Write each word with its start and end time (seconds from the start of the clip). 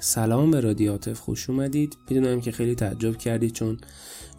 سلام 0.00 0.50
به 0.50 0.60
رادیاتف 0.60 1.20
خوش 1.20 1.50
اومدید. 1.50 1.96
می‌دونم 2.10 2.40
که 2.40 2.52
خیلی 2.52 2.74
تعجب 2.74 3.16
کردید 3.16 3.52
چون 3.52 3.78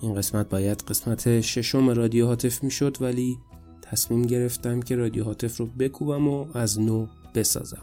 این 0.05 0.15
قسمت 0.15 0.49
باید 0.49 0.83
قسمت 0.87 1.41
ششم 1.41 1.89
رادیو 1.89 2.27
هاتف 2.27 2.63
می‌شد 2.63 2.97
ولی 3.01 3.37
تصمیم 3.81 4.21
گرفتم 4.21 4.79
که 4.79 4.95
رادیو 4.95 5.23
هاتف 5.23 5.57
رو 5.57 5.65
بکوبم 5.65 6.27
و 6.27 6.45
از 6.53 6.79
نو 6.79 7.07
بسازم. 7.35 7.81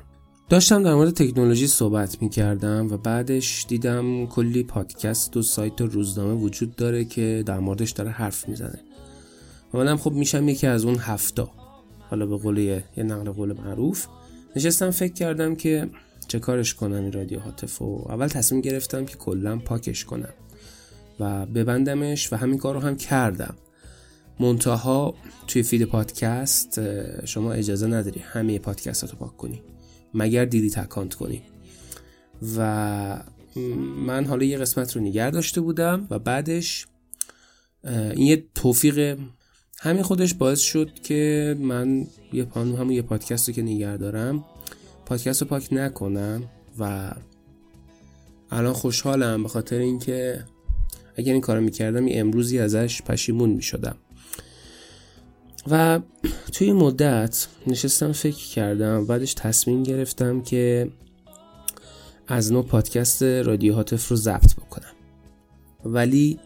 داشتم 0.49 0.83
در 0.83 0.95
مورد 0.95 1.15
تکنولوژی 1.15 1.67
صحبت 1.67 2.23
می‌کردم 2.23 2.93
و 2.93 2.97
بعدش 2.97 3.67
دیدم 3.69 4.27
کلی 4.27 4.63
پادکست 4.63 5.37
و 5.37 5.43
سایت 5.43 5.81
و 5.81 5.87
روزنامه 5.87 6.35
وجود 6.35 6.77
داره 6.77 7.05
که 7.05 7.43
در 7.47 7.59
موردش 7.59 7.91
داره 7.91 8.11
حرف 8.11 8.49
می‌زنه. 8.49 8.81
و 9.75 9.79
منم 9.79 9.97
خب 9.97 10.13
میشم 10.13 10.49
یکی 10.49 10.67
از 10.67 10.85
اون 10.85 10.97
هفتا. 10.99 11.51
حالا 12.11 12.27
به 12.27 12.37
قول 12.37 12.59
یه 12.59 12.85
نقل 12.97 13.31
قول 13.31 13.53
معروف. 13.53 14.07
نشستم 14.57 14.91
فکر 14.91 15.13
کردم 15.13 15.55
که 15.55 15.91
چه 16.29 16.39
کارش 16.39 16.75
کنم 16.75 17.03
این 17.03 17.13
رادیو 17.13 17.41
هاتف 17.41 17.83
و 17.83 18.07
اول 18.09 18.27
تصمیم 18.27 18.61
گرفتم 18.61 19.05
که 19.05 19.17
کلا 19.17 19.59
پاکش 19.59 20.05
کنم. 20.05 20.35
و 21.21 21.47
ببندمش 21.47 22.33
و 22.33 22.37
همین 22.37 22.59
کار 22.59 22.75
رو 22.75 22.81
هم 22.81 22.97
کردم. 22.97 23.55
منتها 24.41 25.15
توی 25.47 25.63
فید 25.63 25.85
پادکست 25.85 26.81
شما 27.25 27.53
اجازه 27.53 27.87
نداری 27.87 28.21
همه 28.21 28.59
پادکست 28.59 29.05
رو 29.05 29.19
پاک 29.19 29.37
کنی 29.37 29.63
مگر 30.15 30.45
دیدی 30.45 30.71
تکانت 30.71 31.15
کنی. 31.15 31.43
و 32.57 33.25
من 34.07 34.25
حالا 34.25 34.45
یه 34.45 34.59
قسمت 34.59 34.97
رو 34.97 35.03
نگر 35.03 35.31
داشته 35.31 35.61
بودم 35.61 36.07
و 36.11 36.19
بعدش 36.19 36.87
این 37.85 38.27
یه 38.27 38.45
توفیق 38.55 39.19
همین 39.81 40.03
خودش 40.03 40.35
باعث 40.35 40.61
شد 40.61 40.95
که 41.03 41.57
من 41.61 42.07
یه 42.33 42.45
پانو 42.45 42.77
همون 42.77 42.91
یه 42.93 43.03
پادکست 43.03 43.49
رو 43.49 43.55
که 43.55 43.63
نگر 43.63 43.97
دارم 43.97 44.45
پادکست 45.07 45.43
رو 45.43 45.49
پاک 45.49 45.73
نکنم 45.73 46.45
و 46.79 47.15
الان 48.51 48.73
خوشحالم 48.73 49.43
به 49.43 49.49
خاطر 49.49 49.79
اینکه 49.79 50.45
اگر 51.17 51.33
این 51.33 51.41
کارو 51.41 51.61
می‌کردم 51.61 52.09
یه 52.09 52.21
امروزی 52.21 52.59
ازش 52.59 53.03
پشیمون 53.03 53.51
می‌شدم. 53.51 53.97
و 55.71 56.01
توی 56.53 56.67
این 56.67 56.77
مدت 56.77 57.47
نشستم 57.67 58.13
فکر 58.13 58.47
کردم 58.49 59.07
بعدش 59.07 59.35
تصمیم 59.35 59.83
گرفتم 59.83 60.43
که 60.43 60.91
از 62.27 62.53
نوع 62.53 62.65
پادکست 62.65 63.23
رادیو 63.23 63.75
هاتف 63.75 64.09
رو 64.09 64.17
ضبط 64.17 64.55
بکنم. 64.55 64.93
ولی 65.85 66.39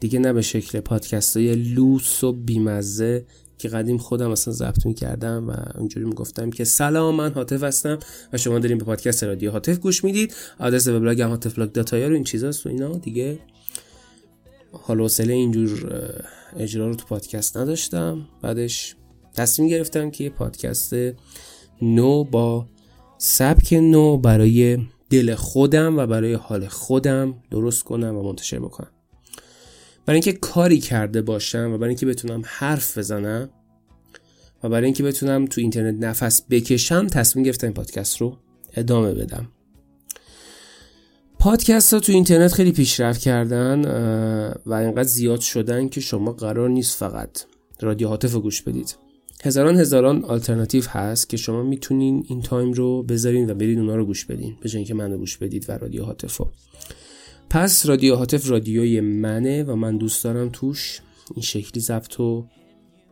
دیگه 0.00 0.18
نه 0.18 0.32
به 0.32 0.42
شکل 0.42 0.80
پادکست 0.80 1.36
های 1.36 1.54
لوس 1.54 2.24
و 2.24 2.32
بیمزه 2.32 3.24
که 3.58 3.68
قدیم 3.68 3.98
خودم 3.98 4.30
اصلا 4.30 4.54
ضبط 4.54 4.86
می‌کردم 4.86 5.48
و 5.48 5.78
اونجوری 5.78 6.06
می‌گفتم 6.06 6.50
که 6.50 6.64
سلام 6.64 7.14
من 7.14 7.32
هاتف 7.32 7.62
هستم 7.62 7.98
و 8.32 8.38
شما 8.38 8.58
داریم 8.58 8.78
به 8.78 8.84
پادکست 8.84 9.24
رادیو 9.24 9.50
هاتف 9.50 9.78
گوش 9.78 10.04
می‌دید. 10.04 10.34
آدرس 10.58 10.88
وبلاگم 10.88 11.28
هاتف 11.28 11.54
blog 11.54 11.72
dot 11.72 12.08
ir 12.08 12.12
و 12.12 12.14
این 12.14 12.24
چیزاست 12.24 12.66
و 12.66 12.68
اینا. 12.68 12.98
دیگه 12.98 13.38
حال 14.72 15.00
حوصله 15.00 15.32
اینجور 15.32 15.90
اجرا 16.56 16.88
رو 16.88 16.94
تو 16.94 17.06
پادکست 17.06 17.56
نداشتم. 17.56 18.28
بعدش 18.42 18.96
تصمیم 19.34 19.68
گرفتم 19.68 20.10
که 20.10 20.24
یه 20.24 20.30
پادکست 20.30 20.94
نو 21.82 22.24
با 22.24 22.66
سبک 23.18 23.72
نو 23.72 24.16
برای 24.16 24.78
دل 25.10 25.34
خودم 25.34 25.96
و 25.98 26.06
برای 26.06 26.34
حال 26.34 26.68
خودم 26.68 27.34
درست 27.50 27.84
کنم 27.84 28.16
و 28.16 28.22
منتشر 28.22 28.58
بکنم. 28.58 28.90
برای 30.06 30.16
اینکه 30.16 30.32
کاری 30.32 30.78
کرده 30.78 31.22
باشم 31.22 31.70
و 31.72 31.78
برای 31.78 31.88
اینکه 31.88 32.06
بتونم 32.06 32.42
حرف 32.44 32.98
بزنم 32.98 33.50
و 34.62 34.68
برای 34.68 34.84
اینکه 34.84 35.02
بتونم 35.02 35.46
تو 35.46 35.60
اینترنت 35.60 36.04
نفس 36.04 36.42
بکشم 36.50 37.06
تصمیم 37.06 37.44
گرفتم 37.44 37.66
این 37.66 37.74
پادکست 37.74 38.20
رو 38.20 38.36
ادامه 38.76 39.14
بدم. 39.14 39.48
پادکست 41.46 41.94
ها 41.94 42.00
تو 42.00 42.12
اینترنت 42.12 42.52
خیلی 42.52 42.72
پیشرفت 42.72 43.20
کردن 43.20 43.84
و 44.66 44.72
اینقدر 44.72 45.02
زیاد 45.02 45.40
شدن 45.40 45.88
که 45.88 46.00
شما 46.00 46.32
قرار 46.32 46.68
نیست 46.68 46.98
فقط 46.98 47.44
رادیو 47.80 48.08
هاتف 48.08 48.34
گوش 48.34 48.62
بدید. 48.62 48.96
هزاران 49.44 49.76
هزاران 49.76 50.24
آلترناتیو 50.24 50.84
هست 50.88 51.28
که 51.28 51.36
شما 51.36 51.62
می‌تونین 51.62 52.24
این 52.28 52.42
time 52.42 52.72
رو 52.72 53.02
بذارین 53.02 53.50
و 53.50 53.54
برید 53.54 53.78
اونا 53.78 53.96
رو 53.96 54.04
گوش 54.04 54.24
بدین 54.24 54.56
به 54.60 54.84
که 54.84 54.94
من 54.94 55.12
رو 55.12 55.18
گوش 55.18 55.36
بدید 55.36 55.64
و 55.68 55.72
رادیو 55.72 56.04
هاتف 56.04 56.36
رو. 56.36 56.50
پس 57.50 57.86
رادیو 57.86 58.14
هاتف 58.14 58.50
رادیوی 58.50 59.00
منه 59.00 59.62
و 59.62 59.74
من 59.74 59.96
دوست 59.96 60.24
دارم 60.24 60.48
توش 60.48 61.00
این 61.34 61.42
شکلی 61.42 61.80
ضبط 61.80 62.20
و 62.20 62.46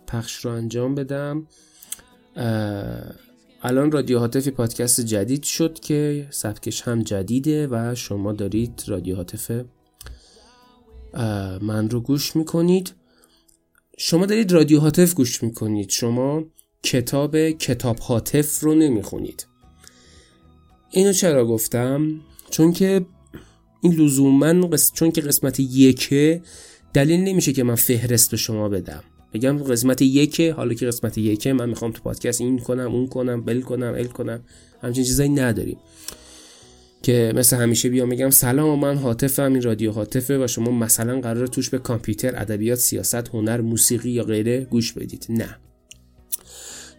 پخش 0.06 0.45
رو 0.45 0.51
انجام 0.51 0.95
بدم. 0.95 1.47
الان 3.66 3.92
رادیو 3.92 4.19
هاتفی 4.19 4.50
پادکست 4.50 5.00
جدید 5.00 5.42
شد 5.42 5.80
که 5.80 6.28
سبکش 6.30 6.82
هم 6.82 7.02
جدیده 7.02 7.69
و 7.70 7.94
شما 7.94 8.32
دارید 8.32 8.84
رادیو 8.86 9.16
هاتف 9.16 9.50
من 11.60 11.91
رو 11.91 12.00
گوش 12.00 12.36
می‌کنید. 12.36 12.94
شما 13.98 14.26
دارید 14.26 14.53
رادیو 14.53 14.80
هاتف 14.80 15.14
گوش 15.14 15.42
می‌کنید. 15.42 15.91
شما 15.91 16.44
کتاب 16.82 17.50
کتاب 17.50 17.98
هاتف 17.98 18.60
رو 18.60 18.74
نمی‌خونید. 18.74 19.47
اینو 20.91 21.12
چرا 21.12 21.47
گفتم؟ 21.47 22.20
چون 22.50 22.72
که 22.72 23.06
این 23.80 23.92
لزوما 23.94 24.76
چون 24.94 25.10
که 25.10 25.20
قسمت 25.20 25.60
یکه 25.60 26.42
دلیل 26.92 27.20
نمیشه 27.20 27.53
که 27.53 27.62
من 27.62 27.74
فهرست 27.74 28.30
به 28.30 28.36
شما 28.36 28.69
بدم. 28.69 29.04
بگم 29.34 29.59
قسمت 29.59 30.03
یکه 30.03 30.53
حالا 30.53 30.75
که 30.75 30.87
قسمت 30.87 31.19
یکه 31.19 31.53
من 31.53 31.69
می‌خوام 31.69 31.93
تو 31.93 32.03
پادکست 32.03 32.41
این 32.41 32.59
کنم 32.59 32.95
اون 32.95 33.06
کنم 33.06 33.45
بل 33.45 33.61
کنم 33.61 33.95
ال 33.95 34.05
کنم 34.05 34.41
همچین 34.83 35.05
چیزایی 35.05 35.28
نداریم. 35.28 35.77
که 37.03 37.33
مثل 37.37 37.56
همیشه 37.56 37.89
بیام 37.89 38.09
میگم 38.09 38.31
سلام 38.31 38.81
من 38.81 38.97
حاطفم 38.97 39.53
این 39.53 39.62
رادیو 39.62 39.93
حاطفه 39.93 40.45
و 40.45 40.47
شما 40.47 40.71
مثلا 40.71 41.21
قرار 41.21 41.47
توش 41.47 41.71
به 41.71 41.78
کامپیوتر 41.78 42.37
ادبیات 42.37 42.78
سیاست 42.78 43.28
هنر 43.28 43.61
موسیقی 43.61 44.11
یا 44.11 44.25
غیره 44.25 44.61
گوش 44.61 44.93
بدید. 44.93 45.27
نه. 45.28 45.56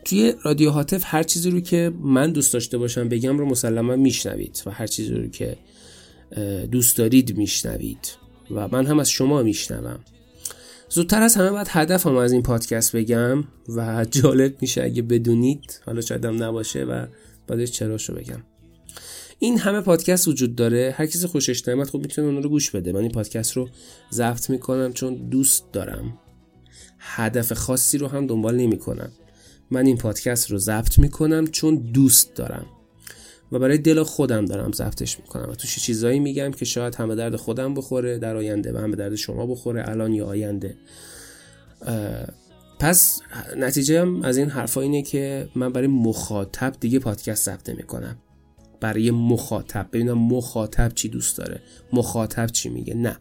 توی 0.05 0.33
رادیو 0.43 0.69
هاتف 0.69 1.03
هر 1.05 1.23
چیزی 1.23 1.49
رو 1.49 1.59
که 1.59 1.91
من 2.01 2.31
دوست 2.31 2.53
داشته 2.53 2.77
باشم 2.77 3.09
بگم 3.09 3.37
رو 3.37 3.45
مسلما 3.45 3.95
میشنوید 3.95 4.63
و 4.65 4.71
هر 4.71 4.87
چیزی 4.87 5.13
رو 5.13 5.27
که 5.27 5.57
دوست 6.71 6.97
دارید 6.97 7.37
میشنوید. 7.37 8.07
و 8.51 8.67
من 8.67 8.85
هم 8.85 8.99
از 8.99 9.09
شما 9.09 9.43
میشنوم. 9.43 9.99
زودتر 10.89 11.21
از 11.21 11.35
همه 11.35 11.49
باید 11.49 11.67
هدفم 11.69 12.15
از 12.15 12.31
این 12.31 12.43
پادکست 12.43 12.95
بگم 12.95 13.43
و 13.75 14.05
جالب 14.11 14.55
میشه 14.61 14.83
اگه 14.83 15.01
بدونید 15.01 15.81
حالا 15.85 16.01
شاید 16.01 16.25
هم 16.25 16.43
نباشه 16.43 16.83
و 16.83 17.05
بعدش 17.47 17.71
چراشو 17.71 18.13
بگم. 18.13 18.43
این 19.39 19.59
همه 19.59 19.81
پادکست 19.81 20.27
وجود 20.27 20.55
داره. 20.55 20.95
هر 20.97 21.05
کسی 21.05 21.27
خوشش 21.27 21.67
نیامد 21.67 21.89
خب 21.89 21.99
می‌تونه 21.99 22.27
اون 22.27 22.43
رو 22.43 22.49
گوش 22.49 22.71
بده. 22.71 22.91
من 22.91 22.99
این 22.99 23.11
پادکست 23.11 23.53
رو 23.53 23.69
ضبط 24.11 24.49
می‌کنم 24.49 24.93
چون 24.93 25.15
دوست 25.15 25.71
دارم. 25.73 26.17
هدف 26.99 27.53
خاصی 27.53 27.97
رو 27.97 28.07
هم 28.07 28.27
دنبال 28.27 28.55
نمی‌کنم. 28.55 29.11
من 29.71 29.85
این 29.85 29.97
پادکست 29.97 30.51
رو 30.51 30.57
ضبط 30.57 30.99
می‌کنم 30.99 31.47
چون 31.47 31.75
دوست 31.75 32.35
دارم. 32.35 32.65
و 33.51 33.59
برای 33.59 33.77
دل 33.77 34.03
خودم 34.03 34.45
دارم 34.45 34.71
ضبطش 34.71 35.19
می‌کنم 35.19 35.49
و 35.49 35.55
توش 35.55 35.79
چیزایی 35.79 36.19
میگم 36.19 36.51
که 36.51 36.65
شاید 36.65 36.95
هم 36.95 37.15
درد 37.15 37.35
خودم 37.35 37.73
بخوره 37.73 38.17
در 38.17 38.35
آینده 38.35 38.73
و 38.73 38.77
هم 38.77 38.91
به 38.91 38.97
درد 38.97 39.15
شما 39.15 39.45
بخوره 39.45 39.89
الان 39.89 40.13
یا 40.13 40.25
آینده. 40.25 40.77
پس 42.79 43.21
نتیجه 43.57 44.01
هم 44.01 44.21
از 44.21 44.37
این 44.37 44.49
حرفا 44.49 44.81
اینه 44.81 45.01
که 45.01 45.49
من 45.55 45.73
برای 45.73 45.87
مخاطب 45.87 46.75
دیگه 46.79 46.99
پادکست 46.99 47.45
ضبط 47.45 47.69
نمی‌کنم. 47.69 48.17
برای 48.81 49.11
مخاطب. 49.11 49.87
ببینم 49.91 50.17
مخاطب 50.17 50.91
چی 50.95 51.09
دوست 51.09 51.37
داره. 51.37 51.61
مخاطب 51.93 52.47
چی 52.47 52.69
میگه. 52.69 52.93
نه. 52.93 53.17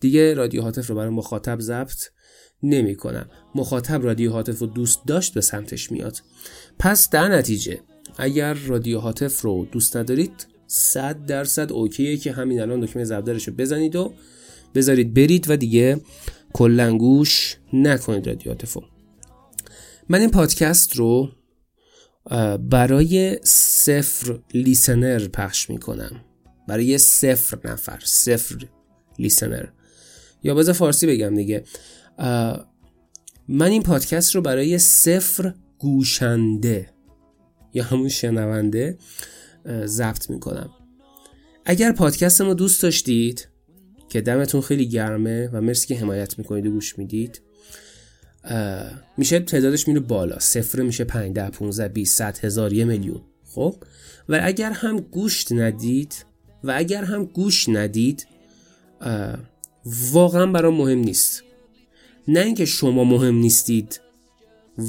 دیگه 0.00 0.34
رادیو 0.34 0.62
هاتف 0.62 0.86
رو 0.86 0.94
برای 0.94 1.10
مخاطب 1.10 1.60
ضبط 1.60 2.02
نمی 2.62 2.96
کنم 2.96 3.26
مخاطب 3.54 4.04
رادیو 4.04 4.32
هاتف 4.32 4.58
رو 4.58 4.66
دوست 4.66 5.00
داشت 5.06 5.34
به 5.34 5.40
سمتش 5.40 5.92
میاد. 5.92 6.18
پس 6.78 7.10
در 7.10 7.28
نتیجه 7.28 7.80
اگر 8.18 8.54
رادیو 8.54 8.98
هاتف 8.98 9.40
رو 9.40 9.66
دوست 9.72 9.96
ندارید 9.96 10.46
صد 10.66 11.26
درصد 11.26 11.72
اوکیه 11.72 12.16
که 12.16 12.32
همین 12.32 12.60
الان 12.60 12.80
دکمه 12.80 13.04
زبدرش 13.04 13.48
رو 13.48 13.54
بزنید 13.54 13.96
و 13.96 14.12
بذارید 14.74 15.14
برید 15.14 15.50
و 15.50 15.56
دیگه 15.56 16.00
کلنگوش 16.52 17.56
نکنید 17.72 18.26
رادیو 18.26 18.52
هاتف 18.52 18.72
رو 18.72 18.82
من 20.08 20.20
این 20.20 20.30
پادکست 20.30 20.96
رو 20.96 21.28
برای 22.70 23.38
صفر 23.42 24.38
لیسنر 24.54 25.28
پخش 25.28 25.70
می‌کنم. 25.70 26.24
برای 26.68 26.98
صفر 26.98 27.58
نفر 27.64 28.00
صفر 28.04 28.68
لیسنر. 29.18 29.66
یا 30.42 30.54
بذار 30.54 30.74
فارسی 30.74 31.06
بگم 31.06 31.34
دیگه. 31.34 31.64
من 33.48 33.68
این 33.70 33.82
پادکست 33.82 34.34
رو 34.34 34.42
برای 34.42 34.78
صفر 34.78 35.54
گوشنده 35.78 36.90
یا 37.74 37.84
همون 37.84 38.08
شنونده 38.08 38.98
ضبط 39.84 40.30
می‌کنم. 40.30 40.70
اگر 41.64 41.92
پادکست 41.92 42.40
ما 42.40 42.54
دوست 42.54 42.82
داشتید 42.82 43.48
که 44.08 44.20
دمتون 44.20 44.60
خیلی 44.60 44.88
گرمه 44.88 45.48
و 45.52 45.60
مرسی 45.60 45.86
که 45.86 45.96
حمایت 45.96 46.38
می‌کنید 46.38 46.66
و 46.66 46.70
گوش 46.70 46.98
می‌دید 46.98 47.40
میشه 49.16 49.40
تعدادش 49.40 49.88
میره 49.88 50.00
بالا. 50.00 50.38
صفر 50.38 50.82
میشه 50.82 51.04
5 51.04 51.34
ده 51.34 51.50
15 51.50 51.88
20 51.88 52.18
100 52.18 52.38
هزار 52.38 52.72
یه 52.72 52.84
میلیون. 52.84 53.20
خب؟ 53.44 53.76
و 54.28 54.40
اگر 54.42 54.70
هم 54.72 54.96
گوش 54.96 55.52
ندید 55.52 56.24
و 56.64 56.72
اگر 56.76 57.04
هم 57.04 57.24
گوش 57.24 57.68
ندید 57.68 58.26
واقعا 60.12 60.46
برام 60.46 60.74
مهم 60.74 60.98
نیست. 60.98 61.42
نه 62.28 62.40
اینکه 62.40 62.64
شما 62.64 63.04
مهم 63.04 63.34
نیستید 63.34 64.00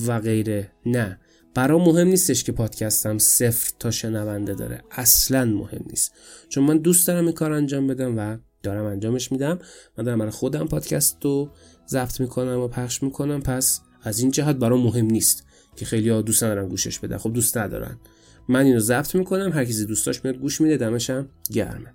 و 0.07 0.19
غیره 0.19 0.71
نه. 0.85 1.19
برام 1.55 1.81
مهم 1.81 2.07
نیستش 2.07 2.43
که 2.43 2.51
پادکستم 2.51 3.17
صفر 3.17 3.71
تا 3.79 3.91
شنونده 3.91 4.53
داره. 4.53 4.81
اصلا 4.91 5.45
مهم 5.45 5.85
نیست. 5.89 6.11
چون 6.49 6.63
من 6.63 6.77
دوست 6.77 7.07
دارم 7.07 7.25
این 7.25 7.33
کار 7.33 7.51
انجام 7.51 7.87
بدم 7.87 8.17
و 8.17 8.37
دارم 8.63 8.85
انجامش 8.85 9.31
میدم. 9.31 9.59
من 9.97 10.03
دارم 10.03 10.19
برای 10.19 10.31
خودم 10.31 10.67
پادکست 10.67 11.17
رو 11.21 11.49
ضبط 11.87 12.19
می‌کنم 12.19 12.59
و 12.59 12.67
پخش 12.67 13.03
می‌کنم. 13.03 13.41
پس 13.41 13.81
از 14.03 14.19
این 14.19 14.31
جهت 14.31 14.55
برام 14.55 14.81
مهم 14.81 15.05
نیست 15.05 15.43
که 15.75 15.85
خیلی 15.85 16.09
ها 16.09 16.21
دوست 16.21 16.43
ندارن 16.43 16.69
گوشش 16.69 16.99
بدن. 16.99 17.17
خب 17.17 17.33
دوست 17.33 17.57
ندارن. 17.57 17.99
من 18.49 18.65
اینو 18.65 18.79
ضبط 18.79 19.15
می‌کنم. 19.15 19.51
هر 19.51 19.65
کسی 19.65 19.85
دوست 19.85 20.05
داشت 20.05 20.25
میاد 20.25 20.37
گوش 20.37 20.61
میده. 20.61 20.77
دمشم 20.77 21.29
گرمه. 21.51 21.93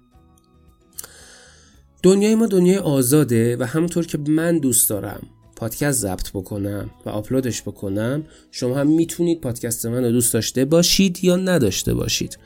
دنیای 2.02 2.34
ما 2.34 2.46
دنیای 2.46 2.78
آزاده 2.78 3.56
و 3.56 3.62
همونطور 3.62 4.06
که 4.06 4.18
من 4.18 4.58
دوست 4.58 4.90
دارم 4.90 5.26
پادکست 5.58 6.00
ضبط 6.00 6.30
بکنم 6.30 6.90
و 7.06 7.10
آپلودش 7.10 7.62
بکنم 7.62 8.24
شما 8.50 8.74
هم 8.74 8.86
می‌تونید 8.86 9.40
پادکست 9.40 9.86
من 9.86 10.04
رو 10.04 10.10
دوست 10.10 10.32
داشته 10.32 10.64
باشید 10.64 11.24
یا 11.24 11.36
نداشته 11.36 11.94
باشید. 11.94 12.38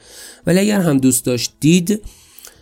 ولی 0.46 0.58
اگر 0.58 0.80
هم 0.80 0.98
دوست 0.98 1.24
داشتید 1.24 2.00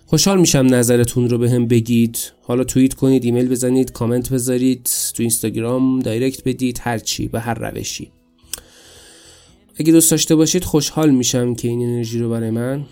خوشحال 0.07 0.41
میشم 0.41 0.67
نظرتون 0.75 1.29
رو 1.29 1.39
بهم 1.39 1.67
بگید. 1.67 2.19
حالا 2.43 2.65
توییت 2.65 2.95
کنید 2.95 3.25
ایمیل 3.25 3.49
بزنید 3.49 3.93
کامنت 3.93 4.33
بذارید 4.33 4.91
تو 5.15 5.23
اینستاگرام 5.23 5.99
دایرکت 5.99 6.45
بدید 6.45 6.79
هر 6.83 6.99
چی 6.99 7.29
به 7.29 7.41
هر 7.41 7.55
روشی. 7.55 8.11
اگه 9.77 9.93
دوست 9.93 10.11
داشته 10.11 10.35
باشید 10.35 10.65
خوشحال 10.65 11.11
میشم 11.11 11.55
که 11.55 11.69
این 11.69 11.83
انرژی 11.83 12.19
رو 12.19 12.31
برای 12.31 12.51
من 12.51 12.85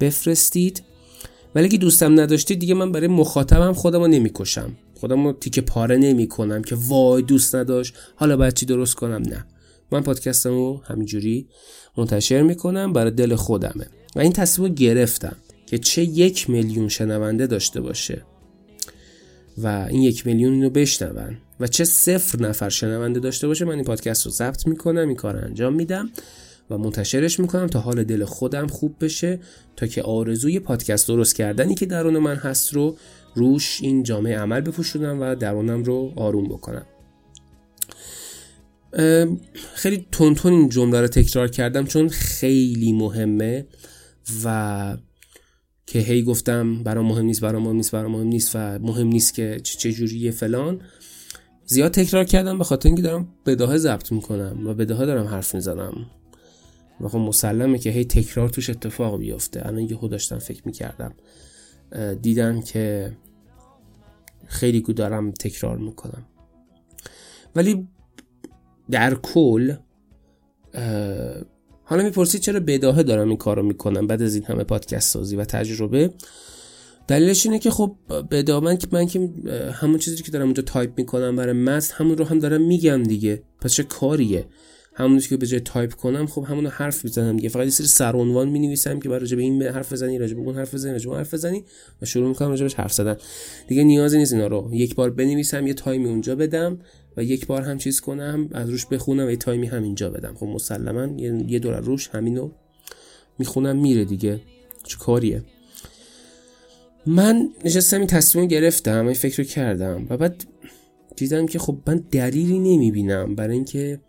بفرستید. 0.00 0.82
ولی 1.54 1.64
اگه 1.64 1.78
دوستم 1.78 2.20
نداشتید 2.20 2.58
دیگه 2.58 2.74
من 2.74 2.92
برای 2.92 3.08
مخاطبم 3.08 3.72
خودم 3.72 4.00
رو 4.00 4.06
نمی‌کشم. 4.06 4.76
خودم 5.02 5.26
رو 5.26 5.32
تیکه 5.32 5.60
پاره 5.60 5.96
نمی 5.96 6.28
کنم 6.28 6.62
که 6.62 6.76
وای 6.78 7.22
دوست 7.22 7.54
نداشت. 7.54 7.94
حالا 8.16 8.36
باید 8.36 8.54
چی 8.54 8.66
درست 8.66 8.94
کنم؟ 8.94 9.22
نه. 9.22 9.44
من 9.92 10.02
پادکستم 10.02 10.50
رو 10.50 10.82
همینجوری 10.84 11.48
منتشر 11.96 12.42
می‌کنم 12.42 12.92
برای 12.92 13.10
دل 13.10 13.34
خودمه. 13.34 13.86
و 14.16 14.20
این 14.20 14.32
تصمیم 14.32 14.68
رو 14.68 14.74
گرفتم 14.74 15.36
که 15.66 15.78
چه 15.78 16.02
یک 16.02 16.50
میلیون 16.50 16.88
شنونده 16.88 17.46
داشته 17.46 17.80
باشه 17.80 18.22
و 19.58 19.86
این 19.90 20.02
یک 20.02 20.26
میلیون 20.26 20.62
رو 20.62 20.70
بشنون 20.70 21.36
و 21.60 21.66
چه 21.66 21.84
صفر 21.84 22.40
نفر 22.40 22.68
شنونده 22.68 23.20
داشته 23.20 23.46
باشه 23.46 23.64
من 23.64 23.74
این 23.74 23.84
پادکست 23.84 24.26
رو 24.26 24.32
ضبط 24.32 24.66
می‌کنم 24.66 25.08
این 25.08 25.16
کار 25.16 25.36
انجام 25.36 25.74
میدم 25.74 26.10
و 26.70 26.78
منتشرش 26.78 27.40
می‌کنم 27.40 27.66
تا 27.66 27.80
حال 27.80 28.04
دل 28.04 28.24
خودم 28.24 28.66
خوب 28.66 28.96
بشه 29.00 29.40
تا 29.76 29.86
که 29.86 30.02
آرزوی 30.02 30.60
پادکست 30.60 31.08
درست 31.08 31.34
کردنی 31.34 31.74
که 31.74 31.86
درون 31.86 32.18
من 32.18 32.36
هست 32.36 32.74
رو 32.74 32.96
روش 33.34 33.80
این 33.82 34.02
جامعه 34.02 34.38
عمل 34.38 34.60
بپوشونم 34.60 35.20
و 35.20 35.34
درونم 35.34 35.82
رو 35.82 36.12
آروم 36.16 36.44
بکنم. 36.44 36.86
خیلی 39.74 40.06
تونتون 40.12 40.52
این 40.52 40.68
جمله 40.68 41.00
رو 41.00 41.08
تکرار 41.08 41.48
کردم 41.48 41.84
چون 41.84 42.08
خیلی 42.08 42.92
مهمه 42.92 43.66
و 44.44 44.96
که 45.86 45.98
هی 45.98 46.22
گفتم 46.22 46.82
برام 46.82 47.06
مهم 47.06 47.24
نیست 47.24 47.40
برام 47.40 47.62
مهم 47.62 47.76
نیست 47.76 47.92
برام 47.92 48.12
مهم 48.12 48.26
نیست 48.26 48.50
و 48.56 48.78
مهم 48.78 49.06
نیست 49.06 49.34
که 49.34 49.60
چه 49.62 49.92
جوریه 49.92 50.30
فلان. 50.30 50.80
زیاد 51.66 51.92
تکرار 51.92 52.24
کردم 52.24 52.58
به 52.58 52.64
خاطر 52.64 52.88
اینکه 52.88 53.02
دارم 53.02 53.28
بداهه 53.46 53.78
ضبط 53.78 54.12
می‌کنم 54.12 54.66
و 54.66 54.74
بداهه 54.74 55.06
دارم 55.06 55.26
حرف 55.26 55.54
می‌زنم. 55.54 56.06
و 57.00 57.08
خب 57.08 57.18
مسلمه 57.18 57.78
که 57.78 57.90
هی 57.90 58.04
تکرار 58.04 58.48
توش 58.48 58.70
اتفاق 58.70 59.18
بیفته. 59.18 59.66
الان 59.66 59.80
یهو 59.82 60.08
داشتم 60.08 60.38
فکر 60.38 60.62
می‌کردم. 60.64 61.14
دیدم 62.22 62.60
که 62.60 63.12
خیلی 64.46 64.80
گو 64.80 64.92
دارم 64.92 65.30
تکرار 65.30 65.78
می‌کنم. 65.78 66.26
ولی 67.56 67.88
در 68.90 69.14
کل 69.14 69.74
حالا 71.84 72.02
می‌پرسید 72.02 72.40
چرا 72.40 72.60
بداهه 72.60 73.02
دارم 73.02 73.28
این 73.28 73.36
کارو 73.36 73.62
می‌کنم 73.62 74.06
بعد 74.06 74.22
از 74.22 74.34
این 74.34 74.44
همه 74.44 74.64
پادکست 74.64 75.12
سازی 75.12 75.36
و 75.36 75.44
تجربه؟ 75.44 76.14
دلیلش 77.08 77.46
اینه 77.46 77.58
که 77.58 77.70
خب 77.70 77.96
بداهه 78.30 78.64
من 78.64 78.76
که 78.76 78.88
من 78.92 79.06
که 79.06 79.30
همون 79.72 79.98
چیزی 79.98 80.22
که 80.22 80.32
دارم 80.32 80.44
اونجا 80.44 80.62
تایپ 80.62 80.98
می‌کنم 80.98 81.36
برای 81.36 81.52
پست 81.52 81.92
همون 81.92 82.18
رو 82.18 82.24
هم 82.24 82.38
دارم 82.38 82.60
میگم 82.60 83.02
دیگه. 83.02 83.42
پس 83.60 83.72
چه 83.72 83.82
کاریه؟ 83.82 84.46
همون 84.94 85.18
که 85.18 85.36
به 85.36 85.46
جای 85.46 85.60
تایپ 85.60 85.94
کنم 85.94 86.26
خب 86.26 86.44
همون 86.48 86.66
حرف 86.66 87.04
می‌زنم 87.04 87.36
دیگه. 87.36 87.48
فقط 87.48 87.64
یه 87.64 87.70
سری 87.70 87.86
سرعنوان 87.86 88.48
می 88.48 88.58
نویسم 88.58 89.00
که 89.00 89.08
برای 89.08 89.36
به 89.36 89.42
این 89.42 89.62
حرف 89.62 89.92
بزنی 89.92 90.18
راجع 90.18 90.34
به 90.34 90.40
اون 90.40 90.54
حرف 90.54 90.74
بزنی 90.74 90.92
راجع 90.92 91.10
به 91.10 91.16
حرف 91.16 91.34
بزنی 91.34 91.64
و 92.02 92.06
شروع 92.06 92.28
می‌کنم 92.28 92.50
راجع 92.50 92.76
حرف 92.76 92.92
زدن. 92.92 93.16
دیگه 93.68 93.84
نیازی 93.84 94.18
نیست 94.18 94.32
اینا 94.32 94.46
رو. 94.46 94.70
یک 94.72 94.94
بار 94.94 95.10
بنویسم 95.10 95.66
یه 95.66 95.74
time 95.74 96.01
ی 96.01 96.08
اونجا 96.08 96.36
بدم 96.36 96.78
و 97.16 97.24
یک 97.24 97.46
بار 97.46 97.62
هم 97.62 97.78
چیز 97.78 98.00
کنم 98.00 98.48
از 98.52 98.70
روش 98.70 98.86
بخونم 98.86 99.26
و 99.26 99.30
یه 99.30 99.36
time 99.36 99.60
ی 99.60 99.66
همینجا 99.66 100.10
بدم. 100.10 100.34
خب 100.34 100.46
مسلما 100.46 101.20
یه 101.46 101.58
دور 101.58 101.80
روش 101.80 102.08
همینو 102.08 102.50
می‌خونم 103.38 103.76
میره 103.76 104.04
دیگه. 104.04 104.40
چه 104.84 104.96
کاریه؟ 104.98 105.42
من 107.06 107.48
نشستم 107.64 107.98
این 107.98 108.06
تصمیم 108.06 108.46
گرفتم 108.46 109.04
این 109.06 109.14
فکر 109.14 109.42
رو 109.42 109.48
کردم 109.48 110.06
و 110.10 110.16
بعد 110.16 110.44
دیدم 111.16 111.46
که 111.46 111.58
خب 111.58 111.78
من 111.86 112.04
دلیلی 112.10 112.58
نمی‌بینم. 112.58 113.34
برای 113.34 113.54
اینکه 113.54 114.00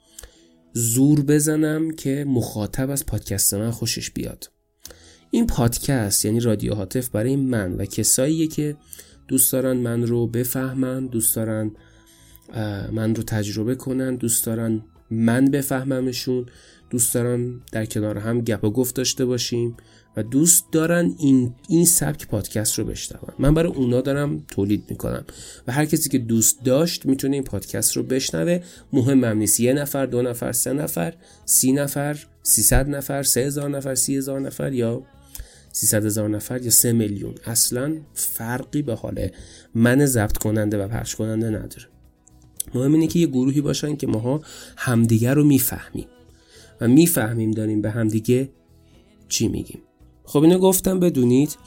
زور 0.73 1.21
بزنم 1.21 1.91
که 1.91 2.25
مخاطب 2.27 2.89
از 2.89 3.05
پادکست 3.05 3.53
من 3.53 3.71
خوشش 3.71 4.11
بیاد. 4.11 4.51
این 5.31 5.47
پادکست 5.47 6.25
یعنی 6.25 6.39
رادیو 6.39 6.73
هاتف 6.73 7.09
برای 7.09 7.35
من 7.35 7.73
و 7.73 7.85
کساییه 7.85 8.47
که 8.47 8.77
دوست 9.27 9.51
دارن 9.51 9.77
من 9.77 10.03
رو 10.03 10.27
بفهمن 10.27 11.07
دوست 11.07 11.35
دارن 11.35 11.71
من 12.91 13.15
رو 13.15 13.23
تجربه 13.23 13.75
کنن 13.75 14.15
دوست 14.15 14.45
دارن 14.45 14.83
من 15.11 15.45
بفهممشون 15.45 16.45
دوست 16.89 17.13
دارن 17.13 17.61
در 17.71 17.85
کنار 17.85 18.17
هم 18.17 18.41
گپ 18.41 18.63
و 18.63 18.71
گفت 18.71 18.95
داشته 18.95 19.25
باشیم. 19.25 19.77
و 20.17 20.23
دوست 20.23 20.71
دارن 20.71 21.15
این 21.19 21.53
این 21.69 21.85
سبک 21.85 22.27
پادکست 22.27 22.79
رو 22.79 22.85
بشنون. 22.85 23.33
من 23.39 23.53
برای 23.53 23.71
اونا 23.71 24.01
دارم 24.01 24.43
تولید 24.47 24.83
می‌کنم. 24.89 25.25
و 25.67 25.71
هر 25.71 25.85
کسی 25.85 26.09
که 26.09 26.17
دوست 26.17 26.63
داشت 26.63 27.05
می‌تونه 27.05 27.33
این 27.33 27.43
پادکست 27.43 27.97
رو 27.97 28.03
بشنوه. 28.03 28.59
مهمم 28.93 29.37
نیست. 29.37 29.59
یه 29.59 29.73
نفر 29.73 30.05
دو 30.05 30.21
نفر 30.21 30.51
سه 30.51 30.73
نفر 30.73 31.13
سی 31.45 31.71
نفر 31.71 32.17
سیصد 32.43 32.89
نفر 32.89 33.23
سه 33.23 33.41
هزار 33.41 33.69
نفر 33.69 33.95
سی 33.95 34.15
هزار 34.15 34.39
نفر 34.39 34.73
یا 34.73 35.03
سیصد 35.71 36.05
هزار 36.05 36.29
نفر 36.29 36.61
یا 36.61 36.69
سه 36.69 36.91
میلیون. 36.91 37.35
اصلا 37.45 37.97
فرقی 38.13 38.81
به 38.81 38.95
حال 38.95 39.29
من 39.75 40.05
ضبط 40.05 40.37
کننده 40.37 40.83
و 40.83 40.87
پخش 40.87 41.15
کننده 41.15 41.49
نداره. 41.49 41.87
مهم 42.75 42.93
اینه 42.93 43.07
که 43.07 43.19
یه 43.19 43.27
گروهی 43.27 43.61
باشن 43.61 43.95
که 43.95 44.07
ماها 44.07 44.41
همدیگه 44.77 45.33
رو 45.33 45.43
می‌فهمیم. 45.43 46.07
و 46.81 46.87
می‌فهمیم 46.87 47.51
داریم 47.51 47.81
به 47.81 47.91
همدیگه 47.91 48.49
چی 49.29 49.47
میگیم. 49.47 49.81
خب 50.23 50.41
اینو 50.43 50.57
گفتم 50.57 50.99
بدونید. 50.99 51.57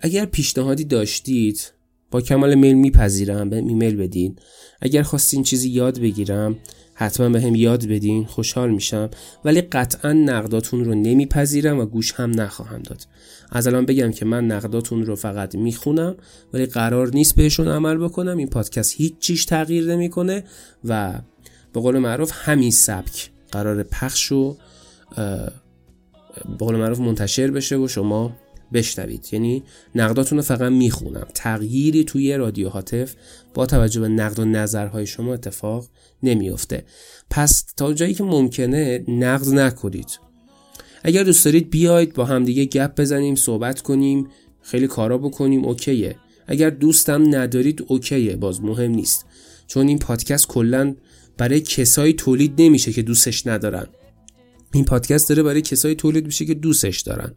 اگر 0.00 0.24
پیشنهادی 0.24 0.84
داشتید 0.84 1.72
با 2.10 2.20
کمال 2.20 2.54
میل 2.54 2.74
میپذیرم 2.74 3.50
به 3.50 3.56
ایمیل 3.56 3.96
بدین. 3.96 4.36
اگر 4.80 5.02
خواستین 5.02 5.42
چیزی 5.42 5.70
یاد 5.70 6.00
بگیرم 6.00 6.56
حتما 6.94 7.28
به 7.28 7.40
هم 7.40 7.54
یاد 7.54 7.86
بدین 7.86 8.24
خوشحال 8.24 8.70
میشم. 8.70 9.10
ولی 9.44 9.60
قطعا 9.60 10.12
نقداتون 10.12 10.84
رو 10.84 10.94
نمیپذیرم 10.94 11.78
و 11.78 11.86
گوش 11.86 12.12
هم 12.12 12.40
نخواهم 12.40 12.82
داد. 12.82 13.02
از 13.52 13.66
الان 13.66 13.86
بگم 13.86 14.12
که 14.12 14.24
من 14.24 14.46
نقداتون 14.46 15.06
رو 15.06 15.16
فقط 15.16 15.54
می‌خونم 15.54 16.16
ولی 16.52 16.66
قرار 16.66 17.08
نیست 17.08 17.34
بهشون 17.34 17.68
عمل 17.68 17.96
بکنم. 17.96 18.36
این 18.36 18.48
پادکست 18.48 18.94
هیچ 18.96 19.18
چیش 19.18 19.44
تغییر 19.44 19.84
نمی‌کنه 19.84 20.44
و 20.84 21.20
به 21.72 21.80
قول 21.80 21.98
معروف 21.98 22.32
همین 22.34 22.70
سبک 22.70 23.30
قرار 23.52 23.82
پخش 23.82 24.32
و 24.32 24.56
به 26.58 26.64
قول 26.64 26.76
معروف 26.76 26.98
منتشر 27.00 27.50
بشه 27.50 27.76
و 27.76 27.88
شما 27.88 28.36
بشنوید. 28.72 29.28
یعنی 29.32 29.62
نقداتون 29.94 30.38
رو 30.38 30.44
فقط 30.44 30.72
می‌خونم. 30.72 31.26
تغییری 31.34 32.04
توی 32.04 32.36
رادیو 32.36 32.68
هاتف 32.68 33.14
با 33.54 33.66
توجه 33.66 34.00
به 34.00 34.08
نقد 34.08 34.38
و 34.38 34.44
نظرهای 34.44 35.06
شما 35.06 35.34
اتفاق 35.34 35.86
نمیافته 36.22 36.84
پس 37.30 37.64
تا 37.76 37.92
جایی 37.92 38.14
که 38.14 38.24
ممکنه 38.24 39.04
نقد 39.08 39.48
نکنید. 39.48 40.18
اگر 41.02 41.22
دوست 41.22 41.44
دارید 41.44 41.70
بیاید 41.70 42.14
با 42.14 42.24
همدیگه 42.24 42.64
گپ 42.64 43.00
بزنیم 43.00 43.34
صحبت 43.34 43.80
کنیم 43.80 44.28
خیلی 44.62 44.86
کارا 44.86 45.18
بکنیم 45.18 45.64
اوکیه. 45.64 46.16
اگر 46.46 46.70
دوستم 46.70 47.34
ندارید 47.34 47.84
اوکیه. 47.88 48.36
باز 48.36 48.60
مهم 48.62 48.90
نیست. 48.90 49.26
چون 49.66 49.88
این 49.88 49.98
پادکست 49.98 50.48
کلا 50.48 50.94
برای 51.36 51.60
کسایی 51.60 52.12
تولید 52.12 52.62
نمیشه 52.62 52.92
که 52.92 53.02
دوستش 53.02 53.46
ندارن. 53.46 53.86
این 54.74 54.84
پادکست 54.84 55.28
داره 55.28 55.42
برای 55.42 55.62
کسایی 55.62 55.94
تولید 55.94 56.26
میشه 56.26 56.44
که 56.44 56.54
دوستش 56.54 57.00
دارن. 57.00 57.34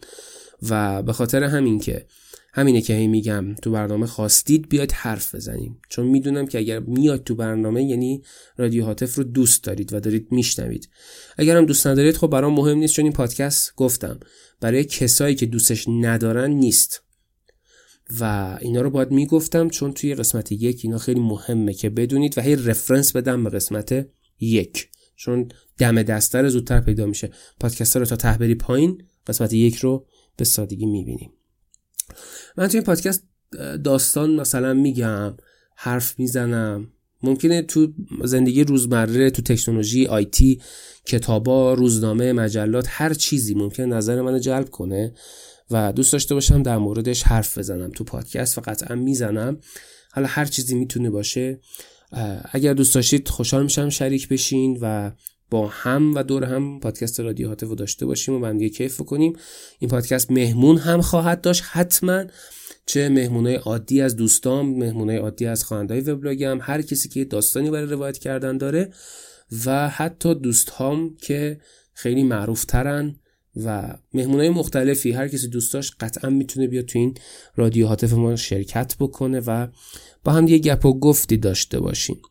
و 0.69 1.03
به 1.03 1.13
خاطر 1.13 1.43
همین 1.43 1.79
که 1.79 2.05
همینه 2.53 2.81
که 2.81 2.93
هی 2.93 3.07
میگم 3.07 3.55
تو 3.55 3.71
برنامه 3.71 4.07
خواستید 4.07 4.69
بیاید 4.69 4.91
حرف 4.91 5.35
بزنیم. 5.35 5.81
چون 5.89 6.07
می‌دونم 6.07 6.47
که 6.47 6.57
اگر 6.57 6.79
میاد 6.79 7.23
تو 7.23 7.35
برنامه 7.35 7.83
یعنی 7.83 8.23
رادیو 8.57 8.85
هاتف 8.85 9.15
رو 9.15 9.23
دوست 9.23 9.63
دارید 9.63 9.93
و 9.93 9.99
دارید 9.99 10.27
میشنوید. 10.31 10.89
اگر 11.37 11.57
هم 11.57 11.65
دوست 11.65 11.87
ندارید 11.87 12.17
خب 12.17 12.27
برام 12.27 12.53
مهم 12.53 12.77
نیست 12.77 12.93
چون 12.93 13.05
این 13.05 13.13
پادکست 13.13 13.73
گفتم 13.75 14.19
برای 14.61 14.83
کسایی 14.83 15.35
که 15.35 15.45
دوستش 15.45 15.85
ندارن 15.87 16.51
نیست. 16.51 17.01
و 18.19 18.57
اینا 18.61 18.81
رو 18.81 18.89
باید 18.89 19.11
می‌گفتم 19.11 19.69
چون 19.69 19.93
توی 19.93 20.15
قسمت 20.15 20.51
یک 20.51 20.81
اینا 20.83 20.97
خیلی 20.97 21.19
مهمه 21.19 21.73
که 21.73 21.89
بدونید 21.89 22.37
و 22.37 22.41
هی 22.41 22.55
رفرنس 22.55 23.15
بدم 23.15 23.43
به 23.43 23.49
قسمت 23.49 24.07
یک. 24.39 24.89
چون 25.17 25.49
دم 25.77 26.03
دستر 26.03 26.49
زودتر 26.49 26.81
پیدا 26.81 27.05
میشه. 27.05 27.31
پادکست 27.59 27.97
رو 27.97 28.05
تا 28.05 28.15
ته 28.15 28.55
پایین 28.55 29.03
قسمت 29.27 29.53
یک 29.53 29.75
رو 29.75 30.05
به 30.37 30.45
سادگی 30.45 30.85
می‌بینیم. 30.85 31.31
من 32.57 32.67
توی 32.67 32.77
این 32.77 32.85
پادکست 32.85 33.23
داستان 33.83 34.35
مثلا 34.35 34.73
میگم 34.73 35.37
حرف 35.75 36.19
می‌زنم. 36.19 36.91
ممکنه 37.23 37.61
تو 37.61 37.93
زندگی 38.23 38.63
روزمره 38.63 39.29
تو 39.29 39.41
تکنولوژی 39.41 40.05
آیتی 40.05 40.61
کتابا 41.05 41.73
روزنامه 41.73 42.33
مجلات 42.33 42.85
هر 42.89 43.13
چیزی 43.13 43.55
ممکن 43.55 43.83
نظر 43.83 44.21
منو 44.21 44.39
جلب 44.39 44.69
کنه 44.69 45.13
و 45.71 45.93
دوست 45.93 46.13
داشته 46.13 46.33
باشم 46.33 46.63
در 46.63 46.77
موردش 46.77 47.23
حرف 47.23 47.57
بزنم. 47.57 47.91
تو 47.91 48.03
پادکست 48.03 48.57
و 48.57 48.61
قطعا 48.61 48.95
می‌زنم. 48.95 49.59
حالا 50.11 50.27
هر 50.27 50.45
چیزی 50.45 50.75
می‌تونه 50.75 51.09
باشه. 51.09 51.59
اگر 52.51 52.73
دوست 52.73 52.95
داشتید 52.95 53.27
خوشحال 53.27 53.63
میشم 53.63 53.89
شریک 53.89 54.27
بشین 54.27 54.77
و 54.81 55.11
با 55.49 55.67
هم 55.67 56.15
و 56.15 56.23
دور 56.23 56.43
هم 56.43 56.79
پادکست 56.79 57.19
رادیو 57.19 57.47
هاتف 57.47 57.75
داشته 57.75 58.05
باشیم 58.05 58.33
و 58.33 58.39
بندگی 58.39 58.69
کیف 58.69 59.01
کنیم 59.01 59.33
این 59.79 59.89
پادکست 59.89 60.31
مهمون 60.31 60.77
هم 60.77 61.01
خواهد 61.01 61.41
داشت 61.41 61.63
حتما. 61.65 62.23
چه 62.85 63.09
مهمونای 63.09 63.55
عادی 63.55 64.01
از 64.01 64.15
دوستان 64.15 64.65
مهمونای 64.65 65.17
عادی 65.17 65.45
از 65.45 65.63
خواننده‌های 65.63 66.03
وبلاگم 66.03 66.59
هر 66.61 66.81
کسی 66.81 67.09
که 67.09 67.25
داستانی 67.25 67.71
برای 67.71 67.85
روایت 67.85 68.17
کردن 68.17 68.57
داره 68.57 68.93
و 69.65 69.89
حتی 69.89 70.35
دوست 70.35 70.69
هم 70.69 71.15
که 71.21 71.59
خیلی 71.93 72.23
معروف 72.23 72.65
ترن 72.65 73.15
و 73.65 73.97
مهمونای 74.13 74.49
مختلفی. 74.49 75.11
هر 75.11 75.27
کسی 75.27 75.47
دوست 75.47 75.73
داشت 75.73 75.93
قطعا 75.99 76.29
می‌تونه 76.29 76.67
بیاد 76.67 76.85
تو 76.85 76.99
این 76.99 77.13
رادیو 77.55 77.87
هاتف 77.87 78.13
ما 78.13 78.35
شرکت 78.35 78.95
بکنه 78.99 79.41
و 79.47 79.67
با 80.27 80.33
هم 80.33 80.47
یه 80.47 80.57
گپ 80.57 80.85
و 80.85 80.99
گفتی 80.99 81.37
داشته 81.37 81.79
باشیم 81.79 82.21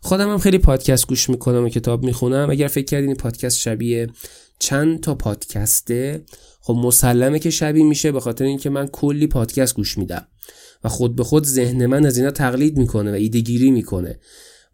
خودم 0.00 0.30
هم 0.30 0.38
خیلی 0.38 0.58
پادکست 0.58 1.06
گوش 1.06 1.30
می‌کنم 1.30 1.64
و 1.64 1.68
کتاب 1.68 2.04
می‌خونم. 2.04 2.50
اگر 2.50 2.66
فکر 2.66 2.84
کردین 2.84 3.14
پادکست 3.14 3.58
شبیه 3.58 4.06
چند 4.58 5.00
تا 5.00 5.14
پادکسته 5.14 6.24
خب 6.60 6.74
مسلمه 6.74 7.38
که 7.38 7.50
شبیه 7.50 7.84
میشه 7.84 8.12
به 8.12 8.20
خاطر 8.20 8.44
اینکه 8.44 8.70
من 8.70 8.86
کلی 8.86 9.26
پادکست 9.26 9.74
گوش 9.74 9.98
میدم. 9.98 10.26
و 10.84 10.88
خود 10.88 11.16
به 11.16 11.24
خود 11.24 11.44
ذهن 11.44 11.86
من 11.86 12.06
از 12.06 12.18
اینا 12.18 12.30
تقلید 12.30 12.76
می‌کنه 12.76 13.10
و 13.10 13.14
ایدهگیری 13.14 13.70
می‌کنه. 13.70 14.18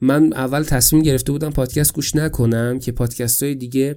من 0.01 0.33
اول 0.33 0.63
تصمیم 0.63 1.03
گرفته 1.03 1.33
بودم 1.33 1.51
پادکست 1.51 1.95
گوش 1.95 2.17
نکنم 2.17 2.79
که 2.79 2.93
پادکست 2.93 3.43
های 3.43 3.55
دیگه 3.55 3.97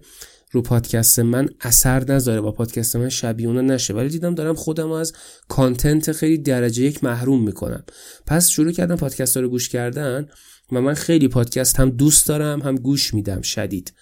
رو 0.55 0.61
پادکست 0.61 1.19
من 1.19 1.49
اثر 1.61 2.11
نذاره. 2.11 2.41
با 2.41 2.51
پادکست 2.51 2.95
من 2.95 3.09
شبیه 3.09 3.47
اونا 3.47 3.61
نشه. 3.61 3.93
ولی 3.93 4.09
دیدم 4.09 4.35
دارم 4.35 4.55
خودم 4.55 4.91
از 4.91 5.13
کانتنت 5.47 6.11
خیلی 6.11 6.37
درجه 6.37 6.83
یک 6.83 7.03
محروم 7.03 7.43
می‌کنم. 7.43 7.83
پس 8.27 8.49
شروع 8.49 8.71
کردم 8.71 8.95
پادکست 8.95 9.37
ها 9.37 9.43
رو 9.43 9.49
گوش 9.49 9.69
کردن 9.69 10.27
و 10.71 10.81
من 10.81 10.93
خیلی 10.93 11.27
پادکست 11.27 11.79
هم 11.79 11.89
دوست 11.89 12.27
دارم 12.27 12.61
هم 12.61 12.75
گوش 12.75 13.13
میدم 13.13 13.41
شدید. 13.41 13.93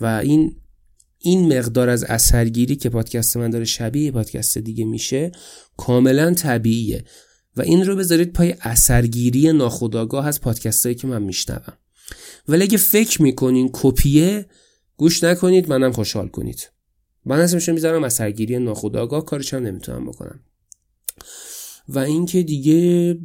و 0.00 0.06
این 0.06 0.56
این 1.18 1.58
مقدار 1.58 1.88
از 1.88 2.04
اثرگیری 2.04 2.76
که 2.76 2.88
پادکست 2.88 3.36
من 3.36 3.50
داره 3.50 3.64
شبیه 3.64 4.10
پادکست 4.10 4.58
دیگه 4.58 4.84
میشه 4.84 5.32
کاملا 5.76 6.34
طبیعیه. 6.34 7.04
و 7.56 7.62
این 7.62 7.86
رو 7.86 7.96
بذارید 7.96 8.32
پای 8.32 8.54
اثرگیری 8.60 9.52
ناخودآگاه 9.52 10.26
از 10.26 10.40
پادکست 10.40 10.86
هایی 10.86 10.96
که 10.96 11.06
من 11.06 11.22
میشنوم. 11.22 11.72
ولی 12.48 12.62
اگه 12.62 12.78
فکر 12.78 13.22
می‌کنین 13.22 13.70
کپیه 13.72 14.46
گوش 15.02 15.24
نکنید 15.24 15.68
منم 15.68 15.92
خوشحال 15.92 16.28
کنید. 16.28 16.70
من 17.24 17.40
اسمشو 17.40 17.72
می‌ذارم 17.72 18.04
از 18.04 18.14
سرگیری 18.14 18.58
ناخودآگاه 18.58 19.24
کارش 19.24 19.54
هم 19.54 19.62
نمی‌تونم 19.62 20.06
بکنم. 20.06 20.40
و 21.88 21.98
اینکه 21.98 22.42
دیگه 22.42 23.18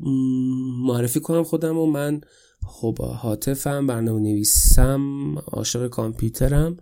معرفی 0.86 1.20
کنم 1.20 1.44
خودم 1.44 1.78
و 1.78 1.86
من 1.86 2.22
خب 2.68 3.02
حاطفم 3.02 3.88
برنامه 3.88 4.22
نویسم 4.22 5.36
عاشق 5.38 5.88
کامپیوترم 5.88 6.78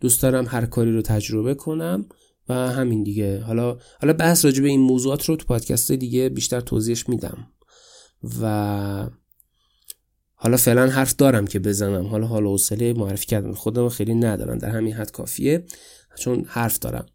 دوست 0.00 0.22
دارم 0.22 0.46
هر 0.48 0.66
کاری 0.66 0.92
رو 0.92 1.02
تجربه 1.02 1.54
کنم 1.54 2.06
و 2.48 2.54
همین 2.54 3.02
دیگه. 3.02 3.40
حالا 3.40 3.78
حالا 4.00 4.12
بحث 4.12 4.44
راجع 4.44 4.62
به 4.62 4.68
این 4.68 4.80
موضوعات 4.80 5.24
رو 5.24 5.36
تو 5.36 5.46
پادکست 5.46 5.92
دیگه 5.92 6.28
بیشتر 6.28 6.60
توضیحش 6.60 7.08
میدم. 7.08 7.46
و 8.42 9.10
حالا 10.42 10.56
فعلا 10.56 10.86
حرف 10.86 11.16
دارم 11.16 11.46
که 11.46 11.58
بزنم. 11.58 12.06
حالا 12.06 12.26
حالا 12.26 12.50
حوصله 12.50 12.92
معرفی 12.92 13.26
کردن 13.26 13.52
خودم 13.52 13.88
خیلی 13.88 14.14
ندارم. 14.14 14.58
در 14.58 14.68
همین 14.68 14.92
حد 14.92 15.10
کافیه. 15.10 15.64
چون 16.16 16.44
حرف 16.48 16.78
دارم. 16.78 17.06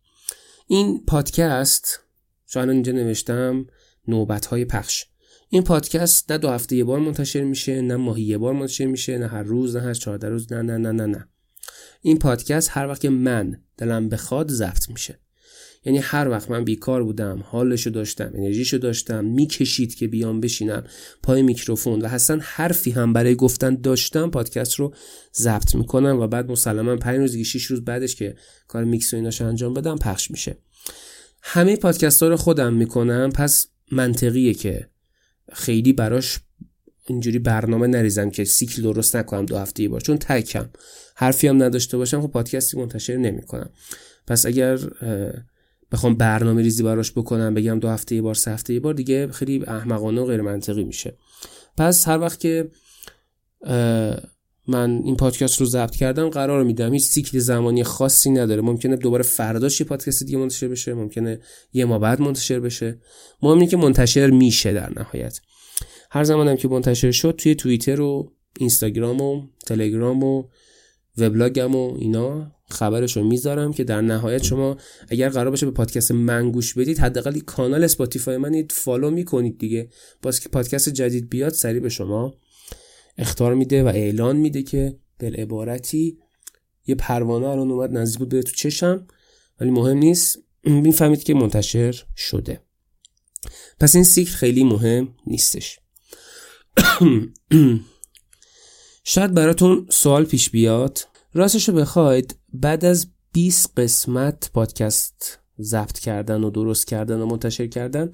این 0.67 1.05
پادکست 1.08 2.00
شاید 2.46 2.70
اینجا 2.70 2.91
نوشتم 2.91 3.65
نوبت 4.08 4.46
های 4.46 4.65
پخش. 4.65 5.05
این 5.50 5.63
پادکست 5.63 6.32
نه 6.32 6.38
دو 6.38 6.50
هفته 6.50 6.75
یه 6.75 6.84
بار 6.84 7.00
منتشر 7.00 7.44
میشه 7.44 7.82
نه 7.82 7.96
ماهی 7.96 8.24
یه 8.24 8.38
بار 8.38 8.53
منتشر 8.53 8.86
میشه 8.86 9.17
نه 9.17 9.27
هر 9.27 9.44
روز 9.44 9.75
نه 9.75 9.82
هر 9.82 9.94
چهارده 9.94 10.29
روز 10.29 10.53
نه 10.53 10.62
نه 10.62 10.77
نه 10.77 10.91
نه 10.91 11.05
نه. 11.05 11.27
این 12.01 12.20
پادکست 12.20 12.70
هر 12.72 12.88
وقت 12.88 13.05
من 13.05 13.62
دلم 13.77 14.10
بخواد 14.10 14.51
ضبط 14.51 14.89
میشه. 14.89 15.20
یعنی 15.85 15.97
هر 15.97 16.29
وقت 16.29 16.51
من 16.51 16.63
بیکار 16.63 17.03
بودم 17.03 17.43
حالشو 17.45 17.89
داشتم 17.89 18.31
انرژیشو 18.35 18.77
داشتم 18.77 19.25
می‌کشید 19.25 19.95
که 19.95 20.07
بیام 20.07 20.39
بشینم 20.41 20.83
پای 21.23 21.41
میکروفون 21.41 22.01
و 22.01 22.07
حسن 22.07 22.39
حرفی 22.39 22.91
هم 22.91 23.13
برای 23.13 23.35
گفتن 23.35 23.75
داشتم 23.75 24.29
پادکست 24.29 24.75
رو 24.75 24.93
ضبط 25.35 25.75
می‌کنم 25.75 26.19
و 26.19 26.27
بعد 26.27 26.51
مسلما 26.51 26.95
5 26.95 27.19
روز 27.19 27.37
6 27.37 27.65
روز 27.65 27.85
بعدش 27.85 28.15
که 28.15 28.35
کار 28.67 28.83
میکس 28.83 29.13
و 29.13 29.17
ایناشو 29.17 29.45
انجام 29.45 29.73
بدم 29.73 29.97
پخش 29.97 30.31
میشه. 30.31 30.57
همه 31.41 31.75
پادکست 31.75 32.23
ها 32.23 32.29
رو 32.29 32.37
خودم 32.37 32.73
می‌کنم 32.73 33.29
پس 33.35 33.67
منطقیه 33.91 34.53
که 34.53 34.89
خیلی 35.53 35.93
براش 35.93 36.39
اینجوری 37.07 37.39
برنامه 37.39 37.87
نریزم 37.87 38.29
که 38.29 38.43
سیکل 38.43 38.81
درست 38.81 39.15
نکنم 39.15 39.45
دو 39.45 39.57
هفته 39.57 39.83
ای 39.83 39.89
بار 39.89 40.01
چون 40.01 40.17
تکم. 40.17 40.69
حرفی 41.15 41.47
هم 41.47 41.63
نداشته 41.63 41.97
باشم 41.97 42.21
خب 42.21 42.27
پادکستی 42.27 42.77
منتشر 42.77 43.17
نمی‌کنم. 43.17 43.69
پس 44.27 44.45
اگر 44.45 44.79
بخوام 45.95 46.15
برنامه 46.15 46.61
ریزی 46.61 46.83
براش 46.83 47.11
بکنم 47.11 47.53
بگم 47.53 47.79
دو 47.79 47.87
هفته 47.87 48.15
یه 48.15 48.21
بار 48.21 48.33
سه 48.33 48.51
هفته 48.51 48.73
یه 48.73 48.79
بار 48.79 48.93
دیگه 48.93 49.27
خیلی 49.27 49.63
احمقانه 49.67 50.21
و 50.21 50.25
غیر 50.25 50.41
منطقی 50.41 50.83
میشه. 50.83 51.17
پس 51.77 52.07
هر 52.07 52.19
وقت 52.19 52.39
که 52.39 52.69
من 54.67 55.01
این 55.03 55.15
پادکست 55.15 55.59
رو 55.59 55.65
ضبط 55.65 55.95
کردم 55.95 56.29
قرار 56.29 56.63
میدم. 56.63 56.93
هیچ 56.93 57.03
سیکل 57.03 57.39
زمانی 57.39 57.83
خاصی 57.83 58.29
نداره. 58.29 58.61
ممکنه 58.61 58.95
دوباره 58.95 59.23
فرداش 59.23 59.81
یه 59.81 59.87
پادکست 59.87 60.23
دیگه 60.23 60.37
منتشر 60.37 60.67
بشه 60.67 60.93
ممکنه 60.93 61.39
یه 61.73 61.85
ماه 61.85 62.00
بعد 61.99 62.21
منتشر 62.21 62.59
بشه. 62.59 62.99
مهمه 63.41 63.67
که 63.67 63.77
منتشر 63.77 64.29
میشه 64.29 64.73
در 64.73 64.99
نهایت. 64.99 65.39
هر 66.11 66.23
زمانم 66.23 66.55
که 66.55 66.67
منتشر 66.67 67.11
شد 67.11 67.35
توی 67.37 67.55
توییتر 67.55 68.01
و 68.01 68.33
اینستاگرام 68.59 69.21
و 69.21 69.47
تلگرام 69.65 70.23
و 70.23 70.43
وبلاگم 71.17 71.75
و 71.75 71.97
اینا 71.99 72.54
خبرش 72.69 73.17
رو 73.17 73.24
می‌ذارم 73.24 73.74
که 73.74 73.84
در 73.84 74.01
نهایت 74.01 74.43
شما 74.43 74.77
اگر 75.07 75.29
قرار 75.29 75.50
باشه 75.50 75.65
به 75.65 75.72
پادکست 75.72 76.12
من 76.12 76.51
گوش 76.51 76.74
بدید 76.74 77.00
حداقل 77.00 77.39
کانال 77.39 77.84
Spotify 77.83 78.38
من 78.38 78.63
follow 78.69 79.12
می‌کنید 79.12 79.57
دیگه. 79.57 79.89
باز 80.22 80.39
که 80.39 80.50
پادکست 80.50 80.89
جدید 80.89 81.29
بیاد 81.29 81.53
سریع 81.53 81.79
به 81.79 81.89
شما 81.89 82.34
اختار 83.17 83.53
میده 83.53 83.84
و 83.84 83.88
اعلان 83.88 84.36
میده 84.36 84.63
که 84.63 84.98
دل 85.19 85.36
عبارتی 85.36 86.17
یه 86.88 86.95
پروانه 86.95 87.48
الان 87.48 87.72
اومد 87.72 87.91
نزدیک 87.91 88.19
بود 88.19 88.41
تو 88.41 88.51
چشم. 88.51 89.07
ولی 89.60 89.72
مهم 89.72 89.98
نیست. 89.98 90.39
می‌فهمید 90.63 91.24
که 91.24 91.34
منتشر 91.34 92.03
شده. 92.15 92.62
پس 93.79 93.95
این 93.95 94.03
سیکل 94.03 94.31
خیلی 94.31 94.63
مهم 94.63 95.07
نیستش. 95.27 95.79
شاید 99.03 99.34
براتون 99.34 99.88
سوال 99.89 100.25
پیش 100.25 100.50
بیاد. 100.50 101.00
راستشو 101.35 101.71
بخواید 101.71 102.39
بعد 102.53 102.85
از 102.85 103.07
20 103.31 103.79
قسمت 103.79 104.51
پادکست 104.53 105.39
ضبط 105.61 105.99
کردن 105.99 106.43
و 106.43 106.49
درست 106.49 106.87
کردن 106.87 107.19
و 107.19 107.25
منتشر 107.25 107.67
کردن 107.67 108.11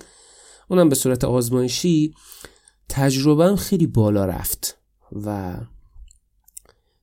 اونم 0.69 0.89
به 0.89 0.95
صورت 0.95 1.23
آزمایشی 1.23 2.13
تجربهم 2.89 3.55
خیلی 3.55 3.87
بالا 3.87 4.25
رفت 4.25 4.77
و 5.11 5.55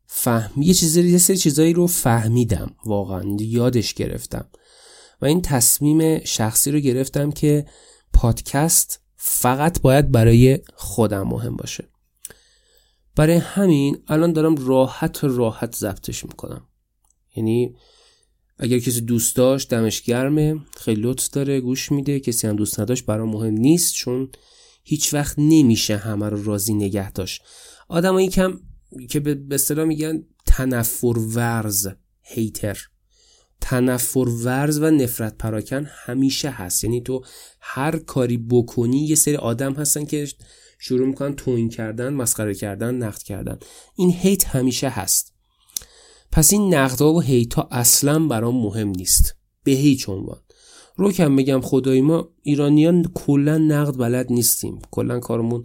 فهم 0.06 0.62
یه 0.62 0.74
چیزی 0.74 1.08
یه 1.08 1.18
سری 1.18 1.36
چیزایی 1.36 1.72
رو 1.72 1.86
فهمیدم 1.86 2.74
واقعا 2.84 3.36
یادش 3.40 3.94
گرفتم 3.94 4.48
و 5.22 5.26
این 5.26 5.42
تصمیم 5.42 6.24
شخصی 6.24 6.70
رو 6.70 6.78
گرفتم 6.78 7.30
که 7.30 7.66
پادکست 8.12 9.00
فقط 9.16 9.80
باید 9.80 10.12
برای 10.12 10.58
خودم 10.74 11.22
مهم 11.22 11.56
باشه. 11.56 11.88
برای 13.18 13.36
همین 13.36 13.98
الان 14.08 14.32
دارم 14.32 14.66
راحت 14.66 15.18
راحت 15.22 15.76
ضبطش 15.76 16.24
می‌کنم. 16.24 16.66
یعنی 17.36 17.74
اگر 18.58 18.78
کسی 18.78 19.00
دوست 19.00 19.36
داشت 19.36 19.70
دمش 19.70 20.02
گرمه 20.02 20.60
خیلی 20.76 21.00
لطف 21.00 21.28
داره 21.28 21.60
گوش 21.60 21.92
میده. 21.92 22.20
کسی 22.20 22.46
هم 22.46 22.56
دوست 22.56 22.80
نداشت 22.80 23.06
برام 23.06 23.28
مهم 23.28 23.54
نیست 23.54 23.94
چون 23.94 24.28
هیچ 24.84 25.14
وقت 25.14 25.34
نمیشه 25.38 25.96
همه 25.96 26.28
رو 26.28 26.44
راضی 26.44 26.74
نگه 26.74 27.12
داشت. 27.12 27.42
آدمایی 27.88 28.28
کم 28.28 28.60
که 29.10 29.20
به 29.20 29.54
اصطلاح 29.54 29.84
میگن 29.84 30.24
تنفر 30.46 31.18
ورز 31.18 31.88
هیتر. 32.20 32.78
تنفر 33.60 34.28
ورز 34.28 34.78
و 34.78 34.90
نفرت 34.90 35.38
پراکن 35.38 35.86
همیشه 35.90 36.50
هست. 36.50 36.84
یعنی 36.84 37.00
تو 37.00 37.24
هر 37.60 37.98
کاری 37.98 38.36
بکنی 38.36 39.06
یه 39.06 39.14
سری 39.14 39.36
آدم 39.36 39.74
هستن 39.74 40.04
که 40.04 40.28
شروع 40.78 41.06
می‌کنن 41.06 41.34
توین 41.34 41.68
کردن 41.68 42.12
مسخره 42.14 42.54
کردن 42.54 42.94
نقد 42.94 43.22
کردن. 43.22 43.58
این 43.96 44.10
هیت 44.10 44.46
همیشه 44.46 44.88
هست. 44.88 45.34
پس 46.32 46.52
این 46.52 46.74
نقدها 46.74 47.12
و 47.12 47.20
هیت 47.20 47.54
ها 47.54 47.68
اصلا 47.70 48.26
برام 48.26 48.62
مهم 48.62 48.88
نیست. 48.88 49.36
به 49.64 49.72
هیچ 49.72 50.08
عنوان. 50.08 50.40
رو 50.96 51.12
کم 51.12 51.36
بگم 51.36 51.60
خدای 51.60 52.00
ما 52.00 52.28
ایرانیان 52.42 53.10
کلا 53.14 53.58
نقد 53.58 53.96
بلد 53.96 54.32
نیستیم. 54.32 54.78
کلا 54.90 55.20
کارمون 55.20 55.64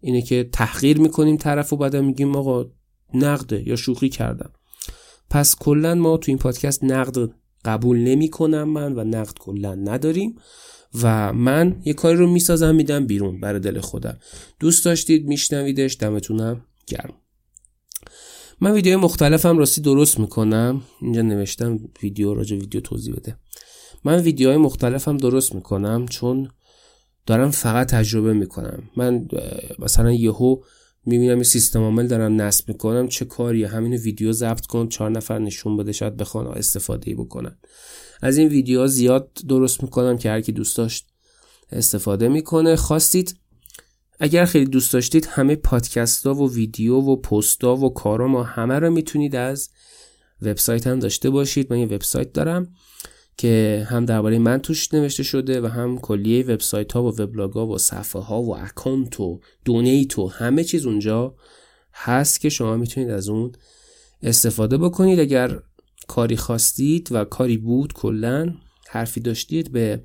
اینه 0.00 0.22
که 0.22 0.48
تحقیر 0.52 1.00
می‌کنیم 1.00 1.36
طرف 1.36 1.72
و 1.72 1.76
بعد 1.76 1.96
میگیم 1.96 2.36
آقا 2.36 2.70
نقده 3.14 3.68
یا 3.68 3.76
شوخی 3.76 4.08
کردم. 4.08 4.52
پس 5.30 5.56
کلا 5.56 5.94
ما 5.94 6.16
تو 6.16 6.30
این 6.30 6.38
پادکست 6.38 6.84
نقد 6.84 7.30
قبول 7.64 7.98
نمی 7.98 8.30
کنم 8.30 8.68
من 8.68 8.92
و 8.92 9.04
نقد 9.04 9.38
کلا 9.38 9.74
نداریم. 9.74 10.38
و 11.02 11.32
من 11.32 11.80
یه 11.84 11.92
کاری 11.92 12.16
رو 12.16 12.26
می‌سازم 12.26 12.74
میدم 12.74 13.06
بیرون 13.06 13.40
برای 13.40 13.60
دل 13.60 13.80
خودم. 13.80 14.18
دوست 14.60 14.84
داشتید 14.84 15.26
میشنویدش 15.26 15.96
دمتونم 16.00 16.64
گرم. 16.86 17.14
من 18.60 18.72
ویدیو 18.72 18.98
مختلفم 18.98 19.58
راستی 19.58 19.80
درست 19.80 20.18
می‌کنم. 20.18 20.82
اینجا 21.00 21.22
نوشتم 21.22 21.80
ویدیو 22.02 22.34
راجع 22.34 22.56
ویدیو 22.56 22.80
توضیح 22.80 23.14
بده. 23.14 23.36
من 24.04 24.20
ویدیوهای 24.20 24.56
مختلفم 24.56 25.16
درست 25.16 25.54
می‌کنم 25.54 26.06
چون 26.06 26.48
دارم 27.26 27.50
فقط 27.50 27.88
تجربه 27.88 28.32
می‌کنم. 28.32 28.82
من 28.96 29.28
مثلا 29.78 30.12
یهو 30.12 30.56
می‌بینم 31.06 31.36
یه 31.38 31.42
سیستم 31.42 31.80
عامل 31.80 32.06
دارم 32.06 32.40
نصب 32.40 32.68
می‌کنم 32.68 33.08
چه 33.08 33.24
کاریه؟ 33.24 33.68
همین 33.68 33.94
ویدیو 33.94 34.32
ضبط 34.32 34.66
کن 34.66 34.88
چهار 34.88 35.10
نفر 35.10 35.38
نشون 35.38 35.76
بده 35.76 35.92
شاید 35.92 36.16
بخوان 36.16 36.46
استفاده 36.46 37.14
بکنن. 37.14 37.58
از 38.22 38.38
این 38.38 38.48
ویدیوها 38.48 38.86
زیاد 38.86 39.30
درست 39.48 39.82
می‌کنم 39.82 40.18
که 40.18 40.30
هر 40.30 40.40
کی 40.40 40.52
دوست 40.52 40.76
داشت 40.76 41.06
استفاده 41.72 42.28
می‌کنه. 42.28 42.76
خواستید 42.76 43.36
اگر 44.20 44.44
خیلی 44.44 44.66
دوست 44.66 44.92
داشتید 44.92 45.26
همه 45.26 45.56
پادکست 45.56 46.26
ها 46.26 46.34
و 46.34 46.52
ویدیو 46.52 46.94
و 46.94 47.16
پست 47.16 47.64
ها 47.64 47.76
و 47.76 47.94
کارا 47.94 48.28
ما 48.28 48.42
همه 48.42 48.78
رو 48.78 48.90
می‌تونید 48.90 49.36
از 49.36 49.70
وبسایت 50.42 50.86
هم 50.86 50.98
داشته 50.98 51.30
باشید. 51.30 51.72
من 51.72 51.78
یه 51.78 51.86
وبسایت 51.86 52.32
دارم 52.32 52.74
که 53.36 53.86
هم 53.90 54.04
درباره 54.04 54.38
من 54.38 54.58
توش 54.58 54.94
نوشته 54.94 55.22
شده 55.22 55.60
و 55.60 55.66
هم 55.66 55.98
کلیه 55.98 56.44
وبسایت 56.44 56.92
ها 56.92 57.02
و 57.02 57.06
وبلاگ 57.20 57.52
ها 57.52 57.66
و 57.66 57.78
صفحه 57.78 58.22
ها 58.22 58.42
و 58.42 58.56
اکانت 58.56 59.20
و 59.20 59.40
دونیت 59.64 60.18
و 60.18 60.28
همه 60.28 60.64
چیز 60.64 60.86
اونجا 60.86 61.34
هست 61.94 62.40
که 62.40 62.48
شما 62.48 62.76
می‌تونید 62.76 63.10
از 63.10 63.28
اون 63.28 63.52
استفاده 64.22 64.78
بکنید. 64.78 65.20
اگر 65.20 65.58
کاری 66.08 66.36
خواستید 66.36 67.08
و 67.10 67.24
کاری 67.24 67.56
بود 67.56 67.92
کلا 67.92 68.54
حرفی 68.88 69.20
داشتید 69.20 69.72
به 69.72 70.02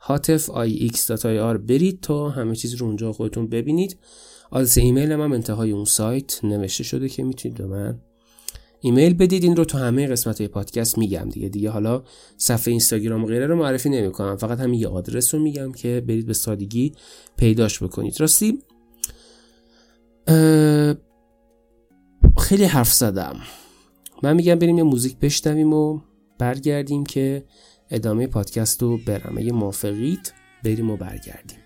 هاتف 0.00 0.50
ix.ir 0.50 1.58
برید 1.68 2.00
تا 2.00 2.28
همه 2.28 2.56
چیز 2.56 2.74
رو 2.74 2.86
اونجا 2.86 3.12
خودتون 3.12 3.48
ببینید. 3.48 3.98
آدرس 4.50 4.78
ایمیل 4.78 5.12
هم 5.12 5.32
انتهای 5.32 5.70
اون 5.70 5.84
سایت 5.84 6.44
نوشته 6.44 6.84
شده 6.84 7.08
که 7.08 7.22
می‌تونید 7.22 7.58
به 7.58 7.66
من 7.66 8.00
ایمیل 8.80 9.14
بدید. 9.14 9.44
این 9.44 9.56
رو 9.56 9.64
تو 9.64 9.78
همه 9.78 10.06
قسمت 10.06 10.38
های 10.38 10.48
پادکست 10.48 10.98
میگم 10.98 11.28
دیگه. 11.28 11.48
دیگه 11.48 11.70
حالا 11.70 12.02
صفحه 12.36 12.70
اینستاگرام 12.70 13.24
و 13.24 13.26
غیره 13.26 13.46
رو 13.46 13.56
معرفی 13.56 13.88
نمی‌کنم. 13.88 14.36
فقط 14.36 14.60
همین 14.60 14.80
یه 14.80 14.88
آدرس 14.88 15.34
رو 15.34 15.40
میگم 15.40 15.72
که 15.72 16.04
برید 16.08 16.26
به 16.26 16.34
سادگی 16.34 16.92
پیداش 17.36 17.82
بکنید. 17.82 18.20
راستی 18.20 18.58
خیلی 22.38 22.64
حرف 22.64 22.92
زدم. 22.92 23.36
من 24.22 24.36
میگم 24.36 24.54
بریم 24.54 24.78
یه 24.78 24.84
موزیک 24.84 25.18
بشنویم 25.18 25.72
و 25.72 26.00
برگردیم 26.38 27.06
که 27.06 27.44
ادامه 27.90 28.26
پادکست 28.26 28.82
رو 28.82 28.98
برم 29.06 29.38
اگه 29.38 29.52
موافقید 29.52 30.32
بریم 30.64 30.90
و 30.90 30.96
برگردیم. 30.96 31.58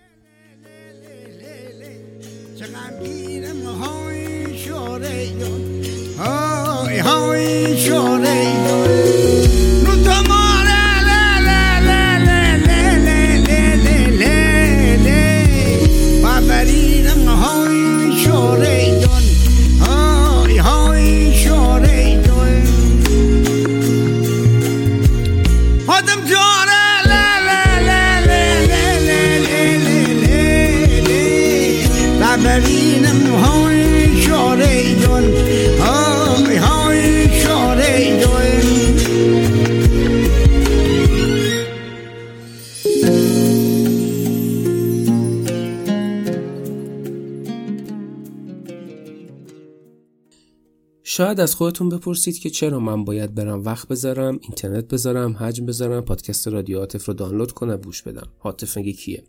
شاید 51.13 51.39
از 51.39 51.55
خودتون 51.55 51.89
بپرسید 51.89 52.39
که 52.39 52.49
چرا 52.49 52.79
من 52.79 53.05
باید 53.05 53.35
برم 53.35 53.63
وقت 53.63 53.87
بذارم 53.87 54.39
اینترنت 54.41 54.87
بذارم 54.87 55.37
حجم 55.37 55.65
بذارم 55.65 56.01
پادکست 56.01 56.47
رادیو 56.47 56.79
عاطف 56.79 57.05
رو 57.05 57.13
دانلود 57.13 57.51
کنم 57.51 57.75
گوش 57.75 58.01
بدم. 58.01 58.27
عاطف 58.41 58.77
میگه 58.77 58.91
کیه؟ 58.91 59.23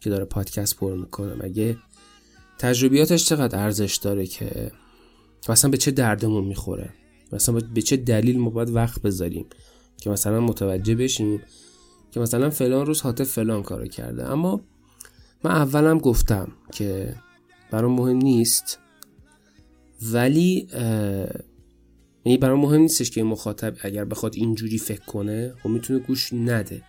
که 0.00 0.10
داره 0.10 0.24
پادکست 0.24 0.76
پر 0.76 0.94
می‌کنم 0.94 1.38
اگه 1.40 1.78
تجربیاتش 2.58 3.24
چقدر 3.24 3.58
ارزش 3.58 3.96
داره 3.96 4.26
که 4.26 4.72
مثلا 5.48 5.70
به 5.70 5.76
چه 5.76 5.90
دردمون 5.90 6.44
می‌خوره؟ 6.44 6.94
مثلا 7.32 7.60
به 7.74 7.82
چه 7.82 7.96
دلیل 7.96 8.38
ما 8.38 8.50
باید 8.50 8.70
وقت 8.70 9.02
بذاریم؟ 9.02 9.46
که 10.00 10.10
مثلا 10.10 10.40
متوجه 10.40 10.94
بشیم 10.94 11.42
که 12.10 12.20
مثلا 12.20 12.50
فلان 12.50 12.86
روز 12.86 13.00
حاطف 13.00 13.32
فلان 13.32 13.62
کارو 13.62 13.86
کرده. 13.86 14.30
اما 14.30 14.60
من 15.44 15.50
اولم 15.50 15.98
گفتم 15.98 16.52
که 16.72 17.14
برام 17.70 17.92
مهم 17.92 18.16
نیست 18.16 18.78
ولی 20.02 20.68
یعنی 22.24 22.38
برای 22.38 22.60
مهم 22.60 22.80
نیستش 22.80 23.10
که 23.10 23.22
مخاطب 23.22 23.76
اگر 23.80 24.04
بخواد 24.04 24.34
اینجوری 24.34 24.78
فکر 24.78 25.04
کنه 25.04 25.54
خب 25.62 25.68
می‌تونه 25.68 25.98
گوش 25.98 26.32
نده. 26.32 26.82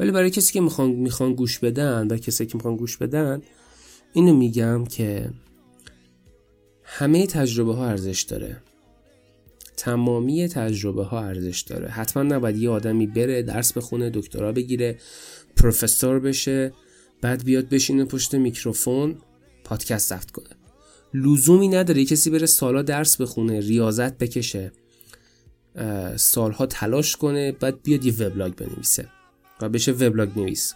ولی 0.00 0.10
برای 0.10 0.30
کسی 0.30 0.52
که 0.52 0.60
می‌خوان 0.60 0.90
می‌خوان 0.90 1.34
گوش 1.34 1.58
بدن 1.58 2.06
و 2.06 2.16
کسی 2.16 2.46
که 2.46 2.56
می‌خوان 2.56 2.76
گوش 2.76 2.96
بدن 2.96 3.42
اینو 4.12 4.36
میگم 4.36 4.84
که 4.84 5.30
همه 6.84 7.26
تجربه 7.26 7.74
ها 7.74 7.86
ارزش 7.86 8.22
داره. 8.22 8.56
تمامی 9.76 10.48
تجربه 10.48 11.04
ها 11.04 11.24
ارزش 11.24 11.60
داره. 11.60 11.88
حتما 11.88 12.22
نباید 12.22 12.56
یه 12.56 12.70
آدمی 12.70 13.06
بره 13.06 13.42
درس 13.42 13.72
بخونه 13.72 14.10
دکترا 14.10 14.52
بگیره 14.52 14.98
پروفسور 15.56 16.20
بشه 16.20 16.72
بعد 17.20 17.44
بیاد 17.44 17.68
بشینه 17.68 18.04
پشت 18.04 18.34
میکروفون 18.34 19.16
پادکست 19.64 20.08
ضبط 20.08 20.30
کنه. 20.30 20.61
لزومی 21.14 21.68
نداره 21.68 22.04
کسی 22.04 22.30
بره 22.30 22.46
سالا 22.46 22.82
درس 22.82 23.20
بخونه 23.20 23.60
ریاضت 23.60 24.18
بکشه 24.18 24.72
سالها 26.16 26.66
تلاش 26.66 27.16
کنه 27.16 27.52
بعد 27.52 27.82
بیاد 27.82 28.04
یه 28.04 28.12
وبلاگ 28.12 28.54
بنویسه 28.54 29.08
و 29.60 29.68
بشه 29.68 29.92
وبلاگ 29.92 30.38
نویس. 30.38 30.74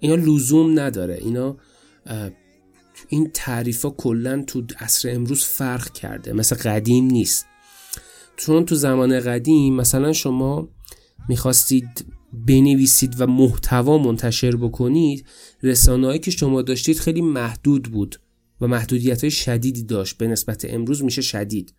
اینا 0.00 0.14
لزوم 0.14 0.80
نداره. 0.80 1.14
اینا 1.14 1.56
این 3.08 3.30
تعریف 3.34 3.82
ها 3.82 3.90
کلا 3.90 4.44
تو 4.46 4.62
عصر 4.78 5.10
امروز 5.10 5.44
فرق 5.44 5.92
کرده. 5.92 6.32
مثل 6.32 6.56
قدیم 6.56 7.04
نیست. 7.04 7.46
چون 8.36 8.64
تو 8.64 8.74
زمان 8.74 9.20
قدیم 9.20 9.76
مثلا 9.76 10.12
شما 10.12 10.68
می‌خواستید 11.28 12.04
بنویسید 12.32 13.20
و 13.20 13.26
محتوا 13.26 13.98
منتشر 13.98 14.56
بکنید 14.56 15.26
رسانه‌ای 15.62 16.18
که 16.18 16.30
شما 16.30 16.62
داشتید 16.62 16.98
خیلی 16.98 17.20
محدود 17.20 17.82
بود. 17.82 18.20
و 18.60 18.66
محدودیت 18.66 19.20
های 19.20 19.30
شدیدی 19.30 19.82
داشت. 19.82 20.16
به 20.18 20.26
نسبت 20.26 20.64
امروز 20.64 21.04
میشه 21.04 21.22
شدید. 21.22 21.74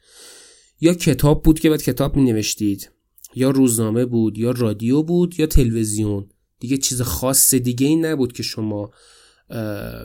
یا 0.81 0.93
کتاب 0.93 1.43
بود 1.43 1.59
که 1.59 1.69
باید 1.69 1.83
کتاب 1.83 2.15
می 2.15 2.23
نوشتید 2.23 2.91
یا 3.35 3.49
روزنامه 3.49 4.05
بود 4.05 4.37
یا 4.37 4.51
رادیو 4.51 5.03
بود 5.03 5.39
یا 5.39 5.45
تلویزیون. 5.45 6.29
دیگه 6.59 6.77
چیز 6.77 7.01
خاص 7.01 7.53
دیگه 7.53 7.87
ای 7.87 7.95
نبود 7.95 8.33
که 8.33 8.43
شما 8.43 8.91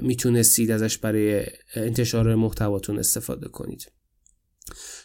می‌تونستید 0.03 0.71
ازش 0.71 0.99
برای 0.99 1.47
انتشار 1.75 2.35
محتواتون 2.35 2.99
استفاده 2.99 3.49
کنید. 3.49 3.93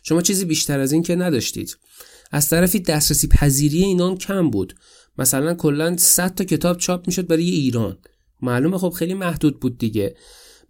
شما 0.03 0.21
چیزی 0.21 0.45
بیشتر 0.45 0.79
از 0.79 0.91
این 0.91 1.03
که 1.03 1.15
نداشتید. 1.15 1.77
از 2.31 2.49
طرفی 2.49 2.79
دسترسی 2.79 3.27
پذیری 3.27 3.83
اینان 3.83 4.17
کم 4.17 4.49
بود. 4.49 4.75
مثلا 5.17 5.53
کلا 5.53 5.97
100 5.97 6.35
تا 6.35 6.43
کتاب 6.43 6.77
چاپ 6.77 7.07
می‌شد 7.07 7.27
برای 7.27 7.49
ایران. 7.49 7.97
معلومه 8.41 8.77
خب 8.77 8.89
خیلی 8.89 9.13
محدود 9.13 9.59
بود 9.59 9.77
دیگه. 9.77 10.15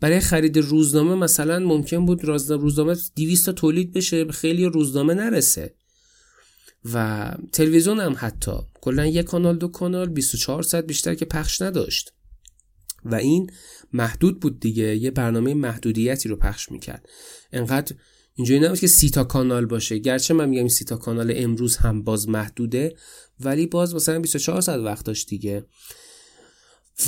برای 0.02 0.20
خرید 0.20 0.58
روزنامه 0.58 1.16
مثلا 1.16 1.60
ممکن 1.60 2.06
بود 2.06 2.24
روزنامه 2.26 2.96
200 3.16 3.46
تا 3.46 3.52
تولید 3.52 3.94
بشه 3.94 4.26
به 4.26 4.34
خیلی 4.34 4.66
روزنامه 4.66 5.14
نرسه. 5.14 5.76
و 6.94 7.28
تلویزیون 7.52 8.00
هم 8.00 8.16
حتی. 8.18 8.52
کلا 8.82 9.06
یک 9.06 9.26
کانال 9.26 9.58
دو 9.58 9.68
کانال 9.68 10.10
24 10.10 10.64
ساعت 10.64 10.86
بیشتر 10.86 11.16
که 11.16 11.26
پخش 11.26 11.62
نداشت. 11.62 12.14
و 13.06 13.16
این 13.16 13.52
محدود 13.94 14.40
بود 14.40 14.60
دیگه. 14.60 14.96
یه 14.96 15.12
برنامه 15.12 15.54
محدودیتی 15.54 16.30
رو 16.30 16.36
پخش 16.36 16.72
می‌کرد. 16.72 17.10
انقدر 17.52 17.96
اینجوری 18.36 18.60
نبود 18.60 18.80
که 18.80 18.88
سی 18.88 19.10
تا 19.10 19.24
کانال 19.24 19.66
باشه. 19.66 19.98
گرچه 19.98 20.34
من 20.34 20.50
میگم 20.50 20.68
سی 20.68 20.86
تا 20.86 20.98
کانال 20.98 21.34
امروز 21.36 21.78
هم 21.78 22.04
باز 22.04 22.30
محدوده 22.30 22.96
ولی 23.40 23.66
باز 23.66 23.96
مثلا 23.96 24.20
24 24.20 24.62
ساعت 24.62 24.80
وقت 24.80 25.06
داشت 25.06 25.28
دیگه. 25.28 25.66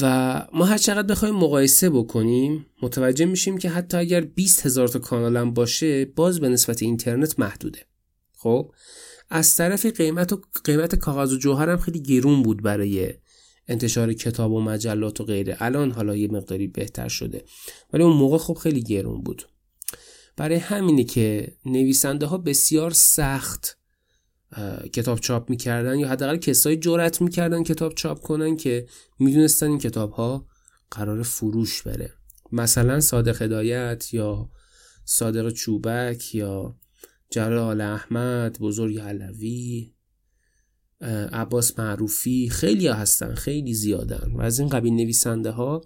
و 0.02 0.48
ما 0.54 0.66
هر 0.66 0.78
چقدر 0.78 1.08
بخوایم 1.08 1.36
مقایسه 1.36 1.90
بکنیم 1.90 2.66
متوجه 2.82 3.26
میشیم 3.26 3.58
که 3.58 3.70
حتی 3.70 3.98
اگر 3.98 4.22
20 4.22 4.66
هزار 4.66 4.88
تا 4.88 5.00
کانال 5.00 5.38
هم 5.38 5.54
باشه 5.54 6.06
باز 6.06 6.40
به 6.40 6.50
نسبت 6.50 6.82
اینترنت 6.82 7.40
محدوده. 7.40 7.80
خب؟ 8.38 8.72
از 9.30 9.56
طرف 9.56 9.86
قیمت 9.86 10.34
و 10.34 10.42
قیمت 10.64 10.96
کاغذ 10.96 11.34
و 11.34 11.38
جوهر 11.38 11.70
هم 11.70 11.78
خیلی 11.78 12.02
گرون 12.02 12.44
بود 12.44 12.64
برای 12.64 13.14
انتشار 13.68 14.14
کتاب 14.14 14.52
و 14.52 14.62
مجلات 14.62 15.22
و 15.22 15.24
غیره. 15.24 15.58
الان 15.60 15.92
حالا 15.92 16.16
یه 16.16 16.28
مقداری 16.28 16.68
بهتر 16.68 17.08
شده. 17.08 17.44
ولی 17.94 18.04
اون 18.04 18.18
موقع 18.18 18.38
خب 18.38 18.54
خیلی 18.54 18.84
گرون 18.84 19.22
بود. 19.22 19.48
برای 20.38 20.58
همینه 20.58 21.04
که 21.04 21.58
نویسنده 21.66 22.26
ها 22.26 22.38
بسیار 22.38 22.92
سخت 22.92 23.78
کتاب 24.94 25.20
چاپ 25.20 25.50
می‌کردن 25.50 26.00
یا 26.00 26.10
حداقل 26.10 26.38
کسایی 26.38 26.78
جرأت 26.78 27.22
می‌کردن 27.22 27.64
کتاب 27.64 27.94
چاپ 27.94 28.20
کنن 28.20 28.58
که 28.58 28.88
می‌دونستن 29.20 29.68
این 29.68 29.80
کتاب 29.80 30.12
ها 30.12 30.48
قرار 30.92 31.24
فروش 31.24 31.82
بره. 31.82 32.14
مثلا 32.52 33.00
صادق 33.00 33.42
هدایت 33.42 34.14
یا 34.14 34.50
صادق 35.06 35.50
چوبک 35.50 36.36
یا 36.36 36.76
جلال 37.30 37.82
احمد 37.82 38.60
بزرگ 38.60 39.00
علوی 39.00 39.94
عباس 41.32 41.80
معروفی 41.80 42.50
خیلی 42.50 42.88
هستن 42.88 43.36
خیلی 43.36 43.74
زیادن. 43.74 44.32
و 44.36 44.42
از 44.42 44.60
این 44.60 44.70
قبیل 44.70 44.94
نویسنده 44.94 45.52
ها 45.52 45.82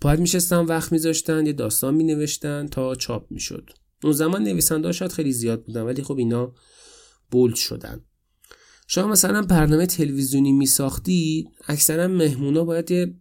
باید 0.00 0.20
میشستن 0.20 0.58
وقت 0.58 0.92
میذاشتن 0.92 1.46
یه 1.46 1.52
داستان 1.52 1.94
مینوشتن 1.94 2.66
تا 2.66 2.94
چاپ 2.94 3.32
می‌شد. 3.32 3.70
اون 4.02 4.12
زمان 4.12 4.42
نویسنده 4.42 4.92
شاید 4.92 5.12
خیلی 5.12 5.32
زیاد 5.32 5.64
بودن 5.64 5.82
ولی 5.82 6.02
خب 6.02 6.18
اینا 6.18 6.54
بولد 7.30 7.54
شدن. 7.54 8.04
شما 8.86 9.06
مثلا 9.06 9.42
برنامه 9.42 9.86
تلویزیونی 9.86 10.52
میساختی 10.52 11.48
اکثرا 11.66 12.08
مهمونا 12.08 12.64
باید 12.64 12.90
یه 12.90 13.14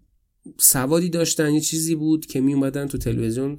سوادی 0.59 1.09
داشتن 1.09 1.53
یه 1.53 1.61
چیزی 1.61 1.95
بود 1.95 2.25
که 2.25 2.41
می 2.41 2.53
اومدن 2.53 2.87
تو 2.87 2.97
تلویزیون 2.97 3.57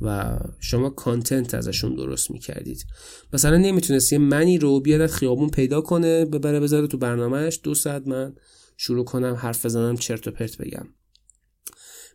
و 0.00 0.38
شما 0.60 0.90
کانتنت 0.90 1.54
ازشون 1.54 1.94
درست 1.94 2.30
می‌کردید. 2.30 2.84
مثلا 3.32 3.56
نمی‌تونست 3.56 4.12
یه 4.12 4.18
منی 4.18 4.58
رو 4.58 4.80
بیاد 4.80 5.06
خیابون 5.06 5.48
پیدا 5.48 5.80
کنه 5.80 6.24
ببره 6.24 6.60
بذاره 6.60 6.86
تو 6.86 6.98
برنامهش 6.98 7.60
دو 7.62 7.74
ساعت 7.74 8.06
من 8.06 8.34
شروع 8.76 9.04
کنم 9.04 9.34
حرف 9.34 9.66
بزنم 9.66 9.96
چرت 9.96 10.28
و 10.28 10.30
پرت 10.30 10.56
بگم. 10.56 10.86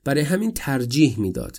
برای 0.04 0.24
همین 0.24 0.54
ترجیح 0.54 1.20
می‌داد. 1.20 1.58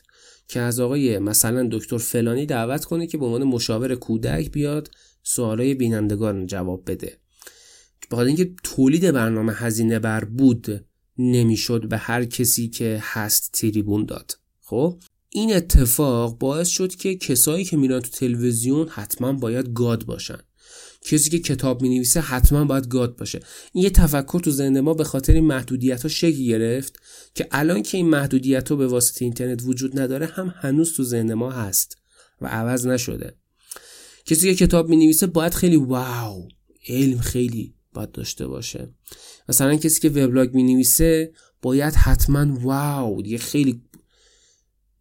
که 0.48 0.60
از 0.60 0.80
آقای 0.80 1.18
مثلا 1.18 1.68
دکتر 1.72 1.98
فلانی 1.98 2.46
دعوت 2.46 2.84
کنه 2.84 3.06
که 3.06 3.18
به 3.18 3.24
عنوان 3.24 3.44
مشاور 3.44 3.94
کودک 3.94 4.50
بیاد 4.50 4.90
سوالای 5.22 5.74
بینندگان 5.74 6.46
جواب 6.46 6.90
بده. 6.90 7.18
بخاطر 8.10 8.26
اینکه 8.26 8.54
تولید 8.62 9.10
برنامه 9.10 9.52
هزینه 9.52 9.98
بر 9.98 10.24
بود 10.24 10.86
نمی‌شد 11.18 11.88
به 11.88 11.96
هر 11.96 12.24
کسی 12.24 12.68
که 12.68 12.98
هست 13.02 13.52
تریبون 13.52 14.04
داد. 14.04 14.38
خب؟ 14.60 14.98
این 15.28 15.54
اتفاق 15.54 16.38
باعث 16.38 16.68
شد 16.68 16.94
که 16.94 17.16
کسایی 17.16 17.64
که 17.64 17.76
میرن 17.76 18.00
تو 18.00 18.10
تلویزیون 18.10 18.88
حتما 18.88 19.32
باید 19.32 19.72
گاد 19.72 20.04
باشن. 20.04 20.38
کسی 21.04 21.30
که 21.30 21.38
کتاب 21.38 21.82
می 21.82 21.88
نویسه 21.88 22.20
حتما 22.20 22.64
باید 22.64 22.88
گاد 22.88 23.16
باشه. 23.16 23.40
این 23.72 23.84
یه 23.84 23.90
تفکر 23.90 24.40
تو 24.40 24.50
ذهن 24.50 24.80
ما 24.80 24.94
به 24.94 25.04
خاطر 25.04 25.32
این 25.32 25.44
محدودیت 25.44 26.02
ها 26.02 26.08
شکل 26.08 26.44
گرفت 26.44 26.96
که 27.34 27.48
الان 27.50 27.82
که 27.82 27.96
این 27.96 28.08
محدودیت 28.08 28.68
ها 28.68 28.76
به 28.76 28.86
واسطه 28.86 29.24
اینترنت 29.24 29.62
وجود 29.64 30.00
نداره 30.00 30.26
هم 30.26 30.54
هنوز 30.56 30.96
تو 30.96 31.04
ذهن 31.04 31.34
ما 31.34 31.50
هست 31.50 31.96
و 32.40 32.46
عوض 32.46 32.86
نشده. 32.86 33.36
کسی 34.26 34.54
که 34.54 34.66
کتاب 34.66 34.88
می 34.88 34.96
نویسه 34.96 35.26
باید 35.26 35.54
خیلی 35.54 35.76
واو 35.76 36.48
علم 36.88 37.18
خیلی 37.18 37.74
باید 37.92 38.12
داشته 38.12 38.46
باشه. 38.46 38.94
مثلا 39.48 39.76
کسی 39.76 40.00
که 40.00 40.08
وبلاگ 40.08 40.54
می 40.54 40.62
نویسه 40.62 41.32
باید 41.62 41.94
حتما 41.94 42.58
واو 42.60 43.22
دیگه 43.22 43.38
خیلی 43.38 43.82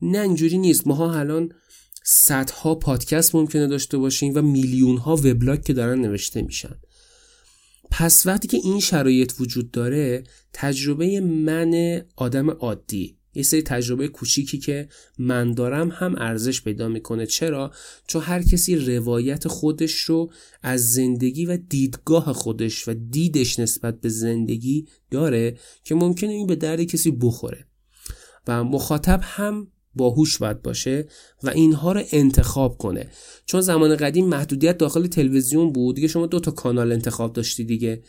نه 0.02 0.20
اینجوری 0.20 0.58
نیست. 0.58 0.88
ماها 0.88 1.20
الان 1.20 1.50
صدها 2.04 2.76
پادکست 2.76 3.36
ممکنه 3.36 3.68
داشته 3.68 3.98
باشیم 3.98 4.36
و 4.36 4.42
میلیون 4.42 4.98
ها 4.98 5.16
وبلاگ 5.16 5.64
که 5.64 5.74
دارن 5.74 6.02
نوشته 6.02 6.42
میشن. 6.42 6.76
پس 7.92 8.26
وقتی 8.26 8.48
که 8.48 8.58
این 8.58 8.80
شرایط 8.80 9.34
وجود 9.40 9.72
داره 9.72 10.24
تجربه 10.54 11.20
من 11.20 12.02
آدم 12.16 12.50
عادی 12.50 13.18
یه 13.36 13.44
سری 13.44 13.62
تجربه 13.62 14.08
کوچیکی 14.08 14.58
که 14.58 14.90
من 15.18 15.52
دارم 15.52 15.92
هم 15.92 16.16
ارزش 16.18 16.62
پیدا 16.62 16.88
می‌کنه. 16.88 17.26
چرا؟ 17.26 17.72
چون 18.08 18.22
هر 18.22 18.44
کسی 18.44 18.76
روایت 18.76 19.48
خودش 19.48 19.98
رو 19.98 20.32
از 20.62 20.94
زندگی 20.94 21.46
و 21.46 21.58
دیدگاه 21.58 22.34
خودش 22.34 22.88
و 22.88 22.94
دیدش 22.94 23.60
نسبت 23.60 24.02
به 24.02 24.10
زندگی 24.10 24.88
داره 25.12 25.58
که 25.84 25.96
ممکنه 25.96 26.32
این 26.32 26.48
به 26.48 26.56
درد 26.56 26.84
کسی 26.84 27.12
بخوره. 27.12 27.66
و 28.48 28.64
مخاطب 28.64 29.20
هم 29.24 29.68
باهوش 29.96 30.38
باید 30.38 30.62
باشه 30.62 31.08
و 31.44 31.50
اینها 31.50 31.92
رو 31.92 32.02
انتخاب 32.12 32.78
کنه. 32.78 33.10
چون 33.46 33.62
زمان 33.62 33.96
قدیم 33.96 34.28
محدودیت 34.28 34.78
داخل 34.78 35.08
تلویزیون 35.08 35.74
بود. 35.74 35.96
دیگه 35.96 36.08
شما 36.08 36.26
دو 36.26 36.40
تا 36.40 36.52
کانال 36.52 36.92
انتخاب 36.92 37.34
داشتی 37.34 37.64
دیگه. 37.64 38.02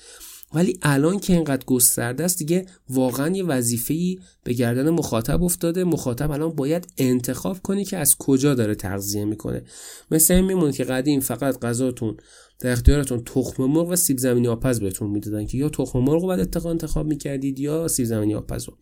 ولی 0.55 0.79
الان 0.83 1.21
که 1.21 1.33
اینقدر 1.33 1.65
گسترده 1.65 2.25
است 2.25 2.39
دیگه 2.39 2.67
واقعا 2.89 3.37
یه 3.37 3.45
وظیفه‌ای 3.45 4.19
به 4.45 4.53
گردن 4.53 4.91
مخاطب 4.91 5.43
افتاده. 5.43 5.85
مخاطب 5.85 6.31
الان 6.31 6.51
باید 6.51 6.87
انتخاب 6.99 7.63
کنی 7.63 7.85
که 7.85 7.97
از 7.97 8.17
کجا 8.19 8.55
داره 8.55 8.75
تغذیه 8.75 9.25
می‌کنه. 9.25 9.65
مثل 10.11 10.35
این 10.35 10.45
میمونه 10.45 10.73
که 10.73 10.85
قدیم 10.85 11.21
فقط 11.21 11.59
غذاتون 11.59 12.17
در 12.61 12.73
اختیارتون 12.73 13.23
تخم 13.25 13.65
مرغ 13.65 13.89
و 13.89 13.97
سیب 13.97 14.19
زمینی 14.19 14.49
آپز 14.49 14.81
بهتون 14.81 15.11
می‌دادن 15.11 15.47
که 15.47 15.59
یا 15.59 15.69
تخم 15.69 15.99
مرغ 15.99 16.23
رو 16.23 16.29
بعد 16.29 16.67
انتخاب 16.67 17.07
می‌کردید 17.07 17.61
یا 17.61 17.89
سیب 17.89 18.07
زمینی 18.07 18.35
آپز 18.35 18.65
رو. 18.69 18.77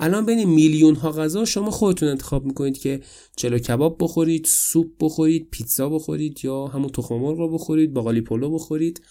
الان 0.00 0.26
بین 0.26 0.44
میلیون 0.44 0.94
ها 0.94 1.12
غذا 1.12 1.44
شما 1.44 1.70
خودتون 1.70 2.08
انتخاب 2.08 2.44
می‌کنید 2.44 2.78
که 2.78 3.00
چلو 3.36 3.58
کباب 3.58 3.96
بخورید 4.00 4.44
سوپ 4.44 4.86
بخورید 5.00 5.50
پیتزا 5.50 5.88
بخورید 5.88 6.44
یا 6.44 6.66
همون 6.66 6.88
تخم 6.88 7.14
مرغ 7.14 7.38
رو 7.38 7.54
بخورید 7.54 7.92
باقالی 7.92 8.20
پلو 8.20 8.50
بخورید 8.50 9.02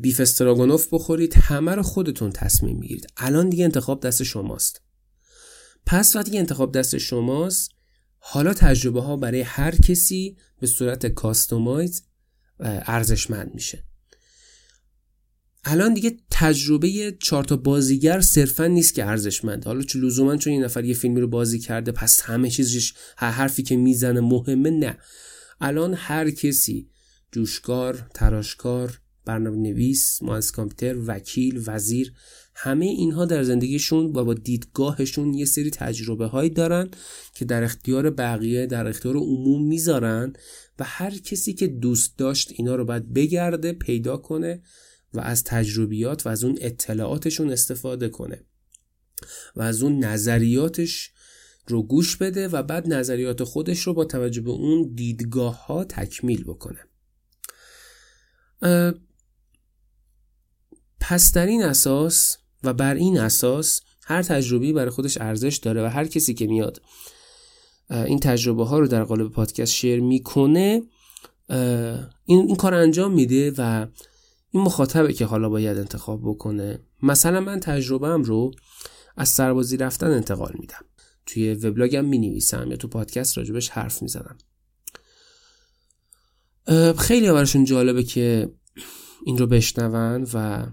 بیف 0.00 0.20
استراگونوف 0.20 0.94
بخورید 0.94 1.34
همه 1.36 1.74
رو 1.74 1.82
خودتون 1.82 2.30
تصمیم 2.30 2.78
می‌گیرید. 2.78 3.06
الان 3.16 3.48
دیگه 3.48 3.64
انتخاب 3.64 4.00
دست 4.00 4.22
شماست. 4.22 4.80
پس 5.86 6.16
وقتی 6.16 6.38
انتخاب 6.38 6.72
دست 6.72 6.98
شماست 6.98 7.70
حالا 8.18 8.54
تجربه 8.54 9.02
ها 9.02 9.16
برای 9.16 9.40
هر 9.40 9.74
کسی 9.74 10.36
به 10.60 10.66
صورت 10.66 11.06
customize 11.06 12.04
ارزشمند 12.60 13.50
میشه. 13.54 13.84
الان 15.64 15.94
دیگه 15.94 16.16
تجربه 16.30 17.16
چهار 17.20 17.44
تا 17.44 17.56
بازیگر 17.56 18.20
صرفا 18.20 18.66
نیست 18.66 18.94
که 18.94 19.04
ارزشمند. 19.04 19.64
حالا 19.64 19.82
چه 19.82 19.98
لزوما 19.98 20.36
چون 20.36 20.52
این 20.52 20.64
نفر 20.64 20.84
یه 20.84 20.94
فیلمی 20.94 21.20
رو 21.20 21.26
بازی 21.26 21.58
کرده 21.58 21.92
پس 21.92 22.20
همه 22.20 22.50
چیزش 22.50 22.94
هر 23.16 23.30
حرفی 23.30 23.62
که 23.62 23.76
می‌زنه 23.76 24.20
مهمه 24.20 24.70
نه. 24.70 24.98
الان 25.60 25.94
هر 25.94 26.30
کسی 26.30 26.88
جوشکار 27.32 28.06
تراشکار 28.14 29.00
برنامه 29.24 29.56
نویس 29.56 30.22
مهندس 30.22 30.50
کامپیوتر 30.50 30.98
وکیل 31.06 31.62
وزیر 31.66 32.12
همه 32.54 32.86
اینها 32.86 33.24
در 33.24 33.42
زندگیشون 33.42 34.06
و 34.06 34.24
با 34.24 34.34
دیدگاهشون 34.34 35.34
یه 35.34 35.44
سری 35.44 35.70
تجربه 35.70 36.26
هایی 36.26 36.50
دارن 36.50 36.90
که 37.34 37.44
در 37.44 37.64
اختیار 37.64 38.10
بقیه 38.10 38.66
در 38.66 38.88
اختیار 38.88 39.16
عموم 39.16 39.66
می‌ذارن 39.66 40.32
و 40.78 40.84
هر 40.86 41.10
کسی 41.10 41.52
که 41.52 41.66
دوست 41.66 42.18
داشت 42.18 42.52
اینا 42.56 42.74
رو 42.74 42.84
باید 42.84 43.12
بگرده 43.12 43.72
پیدا 43.72 44.16
کنه 44.16 44.62
و 45.14 45.20
از 45.20 45.44
تجربیات 45.44 46.26
و 46.26 46.28
از 46.28 46.44
اون 46.44 46.58
اطلاعاتشون 46.60 47.50
استفاده 47.50 48.08
کنه 48.08 48.44
و 49.56 49.62
از 49.62 49.82
اون 49.82 50.04
نظریاتش 50.04 51.12
رو 51.66 51.82
گوش 51.82 52.16
بده 52.16 52.48
و 52.48 52.62
بعد 52.62 52.92
نظریات 52.92 53.44
خودش 53.44 53.80
رو 53.80 53.94
با 53.94 54.04
توجه 54.04 54.40
به 54.40 54.50
اون 54.50 54.94
دیدگاه 54.94 55.66
ها 55.66 55.84
تکمیل 55.84 56.44
بکنه. 56.44 56.80
پس 61.00 61.32
در 61.32 61.46
این 61.46 61.62
اساس 61.62 62.36
و 62.64 62.72
بر 62.72 62.94
این 62.94 63.18
اساس 63.18 63.80
هر 64.06 64.22
تجربی 64.22 64.72
برای 64.72 64.90
خودش 64.90 65.18
ارزش 65.20 65.56
داره 65.56 65.84
و 65.84 65.86
هر 65.86 66.06
کسی 66.06 66.34
که 66.34 66.46
میاد 66.46 66.82
این 67.90 68.18
تجربه 68.18 68.64
ها 68.64 68.78
رو 68.78 68.86
در 68.86 69.04
قالب 69.04 69.32
پادکست 69.32 69.72
شیر 69.72 70.00
می‌کنه 70.00 70.82
این, 72.24 72.46
این 72.46 72.56
کار 72.56 72.74
انجام 72.74 73.12
میده 73.12 73.52
و 73.58 73.86
این 74.54 74.62
مخاطبه 74.62 75.12
که 75.12 75.24
حالا 75.24 75.48
باید 75.48 75.78
انتخاب 75.78 76.20
بکنه. 76.24 76.80
مثلا 77.02 77.40
من 77.40 77.60
تجربهم 77.60 78.22
رو 78.22 78.50
از 79.16 79.28
سربازی 79.28 79.76
رفتن 79.76 80.10
انتقال 80.10 80.52
میدم. 80.58 80.84
توی 81.26 81.54
وبلاگم 81.54 82.04
می 82.04 82.18
نویسم 82.18 82.70
یا 82.70 82.76
تو 82.76 82.88
پادکست 82.88 83.38
راجبش 83.38 83.68
حرف 83.68 84.02
می‌زنم. 84.02 84.38
خیلی 86.98 87.32
براشون 87.32 87.64
جالبه 87.64 88.02
که 88.02 88.52
این 89.24 89.38
رو 89.38 89.46
بشنون 89.46 90.26
و 90.34 90.66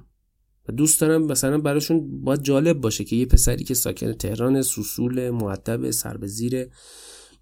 دوست 0.77 1.01
دارم 1.01 1.23
مثلا 1.23 1.57
براشون 1.57 2.21
باید 2.23 2.43
جالب 2.43 2.81
باشه 2.81 3.03
که 3.03 3.15
یه 3.15 3.25
پسری 3.25 3.63
که 3.63 3.73
ساکن 3.73 4.13
تهران 4.13 4.61
سوسول 4.61 5.29
معدب 5.29 5.91
سر 5.91 6.17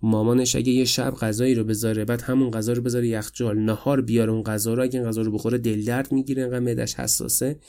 مامانش 0.01 0.55
اگه 0.55 0.71
یه 0.71 0.85
شب 0.85 1.15
غذایی 1.15 1.55
رو 1.55 1.63
بذاره 1.63 2.05
بعد 2.05 2.21
همون 2.21 2.51
غذا 2.51 2.73
رو 2.73 2.81
بذاره 2.81 3.07
یخچال 3.07 3.59
نهار 3.59 4.01
بیاره 4.01 4.31
اون 4.31 4.43
غذا 4.43 4.73
رو 4.73 4.83
اگه 4.83 4.99
این 4.99 5.09
غذا 5.09 5.21
رو 5.21 5.31
بخوره 5.31 5.57
دل 5.57 5.85
درد 5.85 6.11
می‌گیره 6.11 6.43
انقدر 6.43 6.59
معدش 6.59 6.95
حساسه. 6.95 7.59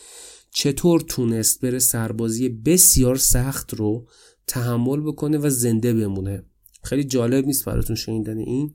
چطور 0.50 1.00
تونست 1.00 1.60
بره 1.60 1.78
سربازی 1.78 2.48
بسیار 2.48 3.16
سخت 3.16 3.74
رو 3.74 4.08
تحمل 4.46 5.00
بکنه 5.00 5.38
و 5.38 5.50
زنده 5.50 5.94
بمونه؟ 5.94 6.44
خیلی 6.82 7.04
جالب 7.04 7.46
نیست 7.46 7.64
براتون 7.64 7.96
شنیدن 7.96 8.38
این. 8.38 8.74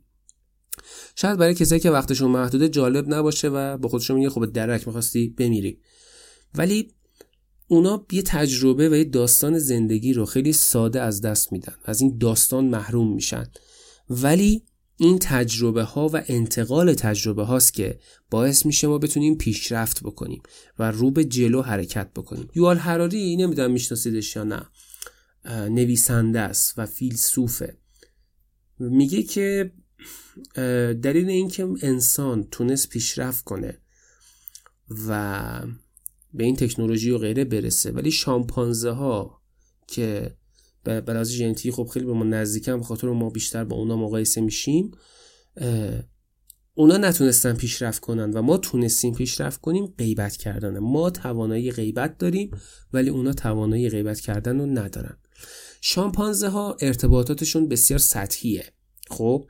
شاید 1.15 1.37
برای 1.37 1.53
کسایی 1.53 1.81
که 1.81 1.91
وقتشون 1.91 2.31
محدوده 2.31 2.69
جالب 2.69 3.13
نباشه 3.13 3.49
و 3.49 3.77
با 3.77 3.89
خودشون 3.89 4.17
میگه 4.17 4.29
خب 4.29 4.45
درک 4.45 4.87
می‌خواستی 4.87 5.29
بمیری. 5.29 5.79
ولی 6.55 6.94
اونا 7.67 8.05
یه 8.11 8.21
تجربه 8.21 8.89
و 8.89 8.95
یه 8.95 9.03
داستان 9.03 9.59
زندگی 9.59 10.13
رو 10.13 10.25
خیلی 10.25 10.53
ساده 10.53 11.01
از 11.01 11.21
دست 11.21 11.51
میدن. 11.51 11.73
از 11.85 12.01
این 12.01 12.17
داستان 12.17 12.65
محروم 12.65 13.13
میشن. 13.13 13.45
ولی 14.09 14.63
این 14.97 15.19
تجربه 15.19 15.83
ها 15.83 16.09
و 16.13 16.23
انتقال 16.27 16.93
تجربه 16.93 17.43
هاست 17.43 17.73
که 17.73 17.99
باعث 18.29 18.65
میشه 18.65 18.87
ما 18.87 18.97
بتونیم 18.97 19.37
پیشرفت 19.37 20.03
بکنیم 20.03 20.41
و 20.79 20.91
رو 20.91 21.11
به 21.11 21.25
جلو 21.25 21.61
حرکت 21.61 22.13
بکنیم. 22.13 22.49
یوال 22.55 22.77
حراری 22.77 23.35
نمی‌دونم 23.35 23.71
میشناسیدش 23.71 24.35
یا 24.35 24.43
نه 24.43 24.65
نویسنده 25.69 26.39
است 26.39 26.73
و 26.77 26.85
فیلسوفه. 26.85 27.77
میگه 28.79 29.23
که 29.23 29.71
دلیل 31.01 31.29
اینکه 31.29 31.67
انسان 31.81 32.47
تونست 32.51 32.89
پیشرفت 32.89 33.43
کنه 33.43 33.77
و 35.07 35.61
به 36.35 36.43
این 36.43 36.55
تکنولوژی 36.55 37.11
و 37.11 37.17
غیره 37.17 37.45
برسه. 37.45 37.91
ولی 37.91 38.11
شامپانزه 38.11 38.91
ها 38.91 39.41
که 39.87 40.35
به 40.83 41.13
لحاظ 41.13 41.31
ژنتیکی 41.31 41.71
خب 41.71 41.89
خیلی 41.93 42.05
به 42.05 42.13
ما 42.13 42.23
نزدیکن 42.23 42.79
بخاطر 42.79 43.07
ما 43.07 43.29
بیشتر 43.29 43.63
با 43.63 43.75
اونا 43.75 43.97
مقایسه 43.97 44.41
میشیم 44.41 44.91
اونا 46.73 46.97
نتونستن 46.97 47.53
پیشرفت 47.53 47.99
کنن 47.99 48.31
و 48.31 48.41
ما 48.41 48.57
تونستیم 48.57 49.13
پیشرفت 49.13 49.61
کنیم 49.61 49.93
غیبت 49.97 50.35
کردن 50.35 50.79
ما 50.79 51.09
توانایی 51.09 51.71
غیبت 51.71 52.17
داریم 52.17 52.51
ولی 52.93 53.09
اونا 53.09 53.33
توانایی 53.33 53.89
غیبت 53.89 54.19
کردن 54.19 54.59
رو 54.59 54.65
ندارن. 54.65 55.17
شامپانزه 55.81 56.47
ها 56.47 56.77
ارتباطاتشون 56.81 57.69
بسیار 57.69 57.99
سطحیه. 57.99 58.65
خب؟ 59.09 59.45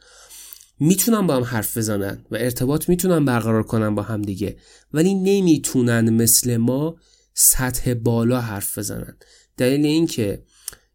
می‌تونن 0.79 1.27
با 1.27 1.35
هم 1.35 1.43
حرف 1.43 1.77
بزنن 1.77 2.25
و 2.31 2.35
ارتباط 2.35 2.89
می‌تونن 2.89 3.25
برقرار 3.25 3.63
کنن 3.63 3.95
با 3.95 4.01
هم 4.01 4.21
دیگه. 4.21 4.57
ولی 4.93 5.13
نمی‌تونن 5.13 6.09
مثل 6.09 6.57
ما 6.57 6.95
سطح 7.33 7.93
بالا 7.93 8.41
حرف 8.41 8.77
بزنن. 8.77 9.17
دلیل 9.57 9.85
اینکه 9.85 10.43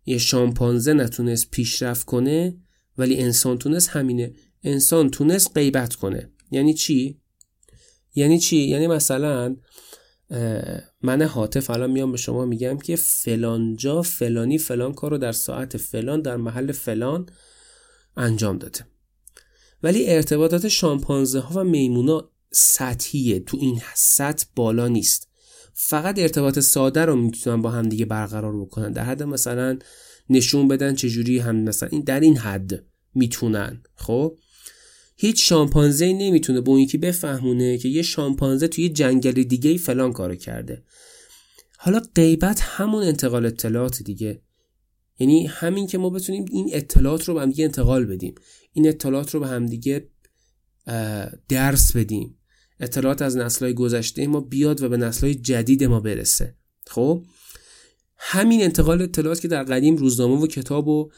یه 0.06 0.18
شامپانزه 0.18 0.92
نتونست 0.92 1.50
پیشرفت 1.50 2.06
کنه 2.06 2.56
ولی 2.98 3.16
انسان 3.16 3.58
تونست 3.58 3.88
همینه. 3.88 4.32
انسان 4.62 5.10
تونست 5.10 5.50
غیبت 5.54 5.94
کنه. 5.94 6.30
یعنی 6.50 6.74
چی؟ 6.74 7.20
یعنی 8.14 8.38
چی؟ 8.38 8.56
یعنی 8.56 8.86
مثلا 8.86 9.56
من 11.02 11.22
حاطف 11.22 11.70
الان 11.70 11.90
میام 11.90 12.12
به 12.12 12.18
شما 12.18 12.44
میگم 12.44 12.78
که 12.78 12.96
فلانجا 12.96 14.02
فلانی 14.02 14.58
فلان 14.58 14.94
کار 14.94 15.10
رو 15.10 15.18
در 15.18 15.32
ساعت 15.32 15.76
فلان 15.76 16.22
در 16.22 16.36
محل 16.36 16.72
فلان 16.72 17.26
انجام 18.16 18.58
داده. 18.58 18.80
ولی 19.82 20.08
ارتباطات 20.08 20.68
شامپانزه 20.68 21.40
ها 21.40 21.60
و 21.60 21.64
میمونا 21.64 22.30
سطحیه. 22.52 23.40
تو 23.40 23.56
این 23.60 23.80
سطح 23.94 24.46
بالا 24.56 24.88
نیست. 24.88 25.28
فقط 25.74 26.18
ارتباط 26.18 26.58
ساده 26.58 27.04
رو 27.04 27.16
می‌تونن 27.16 27.62
با 27.62 27.70
هم 27.70 27.88
دیگه 27.88 28.04
برقرار 28.04 28.60
بکنن. 28.60 28.92
در 28.92 29.04
حد 29.04 29.22
مثلا 29.22 29.78
نشون 30.30 30.68
بدن 30.68 30.94
چجوری 30.94 31.38
هم 31.38 31.56
مثلا 31.56 31.88
این 31.92 32.00
در 32.00 32.20
این 32.20 32.36
حد 32.36 32.84
می‌تونن. 33.14 33.82
خب؟ 33.94 34.38
هیچ 35.16 35.48
شامپانزه 35.48 36.12
نمی‌تونه 36.12 36.60
به 36.60 36.70
اون 36.70 36.80
یکی 36.80 36.98
بفهمونه 36.98 37.78
که 37.78 37.88
یه 37.88 38.02
شامپانزه 38.02 38.68
توی 38.68 38.88
جنگل 38.88 39.42
دیگه 39.42 39.76
فلان 39.76 40.12
کارو 40.12 40.34
کرده. 40.34 40.84
حالا 41.78 42.02
غیبت 42.14 42.60
همون 42.60 43.02
انتقال 43.02 43.46
اطلاعات 43.46 44.02
دیگه. 44.02 44.42
یعنی 45.20 45.46
همین 45.46 45.86
که 45.86 45.98
ما 45.98 46.10
بتونیم 46.10 46.44
این 46.50 46.70
اطلاعات 46.72 47.24
رو 47.24 47.34
به 47.34 47.40
هم 47.40 47.50
دیگه 47.50 47.64
انتقال 47.64 48.04
بدیم. 48.04 48.34
این 48.72 48.88
اطلاعات 48.88 49.34
رو 49.34 49.40
به 49.40 49.46
همدیگه 49.46 50.08
درس 51.48 51.96
بدیم. 51.96 52.38
اطلاعات 52.80 53.22
از 53.22 53.36
نسلهای 53.36 53.74
گذشته 53.74 54.26
ما 54.26 54.40
بیاد 54.40 54.82
و 54.82 54.88
به 54.88 54.96
نسلهای 54.96 55.34
جدید 55.34 55.84
ما 55.84 56.00
برسه. 56.00 56.56
خب؟ 56.86 57.24
همین 58.16 58.62
انتقال 58.62 59.02
اطلاعات 59.02 59.40
که 59.40 59.48
در 59.48 59.62
قدیم 59.62 59.96
روزنامه 59.96 60.40
و 60.40 60.46
کتاب 60.46 60.88
و 60.88 61.10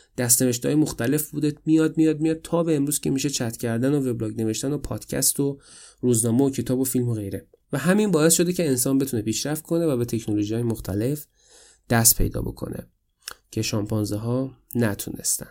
های 0.65 0.75
مختلف 0.75 1.31
بوده 1.31 1.55
میاد 1.67 1.97
میاد 1.97 2.21
میاد 2.21 2.41
تا 2.43 2.63
به 2.63 2.77
امروز 2.77 3.01
که 3.01 3.11
میشه 3.11 3.31
چت 3.31 3.57
کردن 3.57 3.95
و 3.95 4.11
وبلاگ 4.11 4.41
نوشتن 4.41 4.73
و 4.73 4.79
پادکست 4.79 5.41
و 5.41 5.59
روزنامه 6.01 6.45
و 6.45 6.51
کتاب 6.51 6.79
و 6.79 6.85
فیلم 6.85 7.09
و 7.09 7.15
غیره. 7.15 7.47
و 7.73 7.79
همین 7.79 8.11
باعث 8.11 8.35
شده 8.35 8.53
که 8.53 8.69
انسان 8.69 8.99
بتونه 8.99 9.23
پیشرفت 9.23 9.63
کنه 9.63 9.87
و 9.87 9.97
به 9.97 10.05
تکنولوژی 10.05 10.55
های 10.55 10.63
مختلف 10.63 11.27
دست 11.91 12.19
پیدا 12.19 12.43
بکنه. 12.43 12.87
که 13.53 13.63
شامپانزه 13.63 14.17
ها 14.17 14.57
نتونستن. 14.75 15.49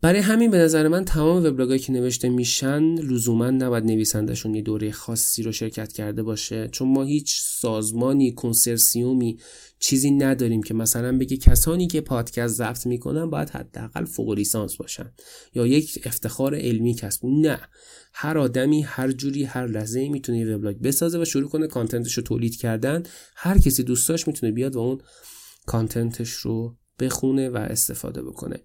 برای 0.00 0.20
همین 0.20 0.50
به 0.50 0.58
نظر 0.58 0.88
من 0.88 1.04
تمام 1.04 1.44
وبلاگایی 1.44 1.78
که 1.78 1.92
نوشته 1.92 2.28
میشن 2.28 2.82
لزوما 2.82 3.50
نباید 3.50 3.84
نویسندشون 3.84 4.54
یه 4.54 4.62
دوره 4.62 4.92
خاصی 4.92 5.42
رو 5.42 5.52
شرکت 5.52 5.92
کرده 5.92 6.22
باشه 6.22 6.68
چون 6.68 6.88
ما 6.88 7.02
هیچ 7.02 7.40
سازمانی 7.42 8.32
کنسرسیومی 8.32 9.38
چیزی 9.78 10.10
نداریم 10.10 10.62
که 10.62 10.74
مثلا 10.74 11.18
بگه 11.18 11.36
کسانی 11.36 11.86
که 11.86 12.00
پادکست 12.00 12.54
ضبط 12.54 12.86
می‌کنن 12.86 13.30
باید 13.30 13.50
حداقل 13.50 14.04
فوق 14.04 14.30
لیسانس 14.30 14.76
باشن 14.76 15.12
یا 15.54 15.66
یک 15.66 16.02
افتخار 16.04 16.54
علمی 16.54 16.94
کسب. 16.94 17.26
نه. 17.26 17.60
هر 18.14 18.38
آدمی 18.38 18.82
هر 18.82 19.12
جوری 19.12 19.44
هر 19.44 19.66
لحظه 19.66 20.08
می‌تونه 20.08 20.38
یه 20.38 20.56
وبلاگ 20.56 20.76
بسازه 20.76 21.18
و 21.18 21.24
شروع 21.24 21.48
کنه 21.48 21.66
کانتنتش 21.66 22.14
رو 22.14 22.22
تولید 22.22 22.56
کردن. 22.56 23.02
هر 23.36 23.58
کسی 23.58 23.82
دوستاش 23.82 24.26
می‌تونه 24.26 24.52
بیاد 24.52 24.76
و 24.76 24.78
اون 24.78 25.00
کانتنتش 25.66 26.30
رو 26.30 26.76
بخونه 27.00 27.50
و 27.50 27.56
استفاده 27.56 28.22
بکنه. 28.22 28.60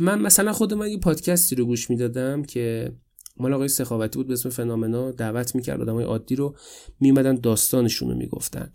من 0.00 0.22
مثلا 0.22 0.52
خود 0.52 0.74
من 0.74 0.90
یه 0.90 0.98
پادکستی 0.98 1.54
رو 1.54 1.64
گوش 1.64 1.90
می‌دادم 1.90 2.42
که 2.42 2.92
مال 3.36 3.54
آقای 3.54 3.68
سخاوتی 3.68 4.18
بود 4.18 4.26
به 4.26 4.32
اسم 4.32 4.48
فنامنا 4.48 5.10
دعوت 5.10 5.54
می‌کرد 5.54 5.80
آدمای 5.80 6.04
عادی 6.04 6.36
رو 6.36 6.56
میمدن 7.00 7.34
داستانشون 7.34 8.10
رو 8.10 8.16
می‌گفتن. 8.16 8.72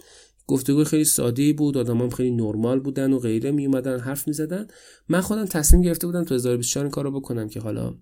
گفتگو 0.47 0.83
خیلی 0.83 1.05
ساده 1.05 1.53
بود 1.53 1.77
آدمام 1.77 2.09
خیلی 2.09 2.31
نرمال 2.31 2.79
بودن 2.79 3.13
و 3.13 3.19
غیره 3.19 3.51
می 3.51 3.65
اومدن 3.65 3.99
حرف 3.99 4.27
می 4.27 4.33
زدن 4.33 4.67
من 5.09 5.21
خودم 5.21 5.45
تصمیم 5.45 5.81
گرفته 5.81 6.07
بودم 6.07 6.23
تو 6.23 6.29
2024 6.29 6.85
این 6.85 6.91
کارو 6.91 7.11
بکنم 7.11 7.49
که 7.49 7.59
حالا 7.59 7.95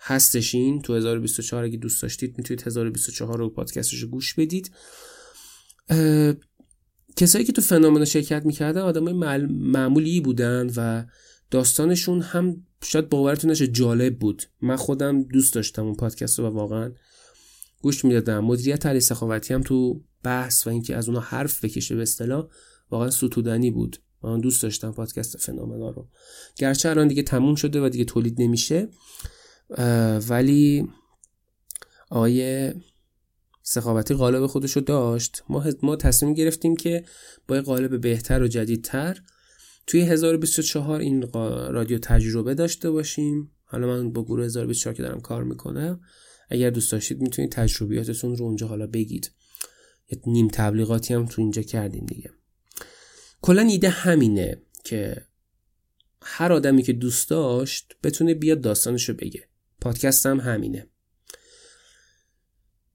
هستشین 0.00 0.82
تو 0.82 0.92
2024 0.92 1.64
اگه 1.64 1.76
دوست 1.76 2.02
داشتید 2.02 2.38
می‌تونید 2.38 2.62
1024 2.66 3.38
رو 3.38 3.50
پادکستش 3.50 4.02
رو 4.02 4.08
گوش 4.08 4.34
بدید. 4.34 4.70
کسایی 7.16 7.44
که 7.44 7.52
تو 7.52 7.62
فنومن 7.62 8.04
شرکت 8.04 8.46
می‌کردن 8.46 8.80
آدمای 8.80 9.14
معمولی 9.48 10.20
بودن 10.20 10.70
و 10.76 11.04
داستانشون 11.50 12.20
هم 12.22 12.66
شاید 12.82 13.08
باورتون 13.08 13.50
نشه 13.50 13.66
جالب 13.66 14.18
بود. 14.18 14.42
من 14.62 14.76
خودم 14.76 15.22
دوست 15.22 15.54
داشتم 15.54 15.84
اون 15.84 15.94
پادکست 15.94 16.38
رو 16.38 16.46
و 16.46 16.48
واقعا 16.50 16.92
گوش 17.82 18.04
می‌دادم. 18.04 18.44
مدیریت 18.44 18.86
علی 18.86 19.00
سخاوتی 19.00 19.54
هم 19.54 19.62
تو 19.62 20.04
بحث 20.22 20.66
و 20.66 20.70
اینکه 20.70 20.96
از 20.96 21.08
اونها 21.08 21.22
حرف 21.22 21.64
بکشه 21.64 21.96
به 21.96 22.02
اصطلاح 22.02 22.48
واقعا 22.90 23.10
ستودنی 23.10 23.70
بود. 23.70 23.96
من 24.22 24.40
دوست 24.40 24.62
داشتم 24.62 24.92
پادکست 24.92 25.36
فنومنا 25.36 25.90
رو. 25.90 26.08
گرچه 26.56 26.88
الان 26.88 27.08
دیگه 27.08 27.22
تموم 27.22 27.54
شده 27.54 27.80
و 27.80 27.88
دیگه 27.88 28.04
تولید 28.04 28.42
نمیشه 28.42 28.88
ولی 30.28 30.88
آقای 32.10 32.72
سخاوتی 33.68 34.14
قالب 34.14 34.46
خودشو 34.46 34.80
داشت. 34.80 35.42
ما, 35.48 35.64
ما 35.82 35.96
تصمیم 35.96 36.34
گرفتیم 36.34 36.76
که 36.76 37.04
با 37.48 37.60
قالب 37.60 38.00
بهتر 38.00 38.42
و 38.42 38.48
جدیدتر 38.48 39.22
توی 39.86 40.00
1024 40.00 41.00
این 41.00 41.22
رادیو 41.70 41.98
تجربه 41.98 42.54
داشته 42.54 42.90
باشیم. 42.90 43.50
حالا 43.64 43.86
من 43.86 44.12
با 44.12 44.24
گروه 44.24 44.44
1024 44.44 44.94
که 44.94 45.02
دارم 45.02 45.20
کار 45.20 45.44
می‌کنم 45.44 46.00
اگر 46.48 46.70
دوست 46.70 46.92
داشتید 46.92 47.20
می‌تونید 47.20 47.52
تجربیاتتون 47.52 48.36
رو 48.36 48.44
اونجا 48.44 48.66
حالا 48.66 48.86
بگید. 48.86 49.30
یه 50.08 50.20
نیم 50.26 50.48
تبلیغاتی 50.48 51.14
هم 51.14 51.26
تو 51.26 51.42
اینجا 51.42 51.62
کردیم 51.62 52.06
دیگه. 52.06 52.30
کلا 53.42 53.62
ایده 53.62 53.88
همینه 53.88 54.62
که 54.84 55.26
هر 56.22 56.52
آدمی 56.52 56.82
که 56.82 56.92
دوست 56.92 57.30
داشت 57.30 57.96
بتونه 58.02 58.34
بیاد 58.34 58.60
داستانشو 58.60 59.14
بگه. 59.14 59.48
پادکست 59.80 60.26
هم 60.26 60.40
همینه. 60.40 60.88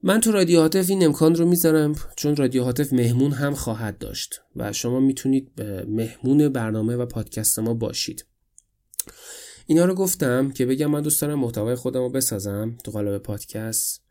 من 0.03 0.21
تو 0.21 0.31
رادیو 0.31 0.59
هاتف 0.59 0.89
این 0.89 1.05
امکان 1.05 1.35
رو 1.35 1.45
می‌ذارم 1.45 1.95
چون 2.15 2.35
رادیو 2.35 2.63
هاتف 2.63 2.93
مهمون 2.93 3.31
هم 3.31 3.53
خواهد 3.53 3.97
داشت 3.97 4.41
و 4.55 4.73
شما 4.73 4.99
می‌تونید 4.99 5.61
مهمون 5.87 6.49
برنامه 6.49 6.95
و 6.95 7.05
پادکست 7.05 7.59
ما 7.59 7.73
باشید. 7.73 8.25
اینا 9.65 9.85
رو 9.85 9.95
گفتم 9.95 10.51
که 10.51 10.65
بگم 10.65 10.91
من 10.91 11.01
دوست 11.01 11.21
دارم 11.21 11.39
محتوای 11.39 11.75
خودم 11.75 11.99
رو 11.99 12.09
بسازم 12.09 12.77
تو 12.83 12.91
قالب 12.91 13.17
پادکست 13.17 14.01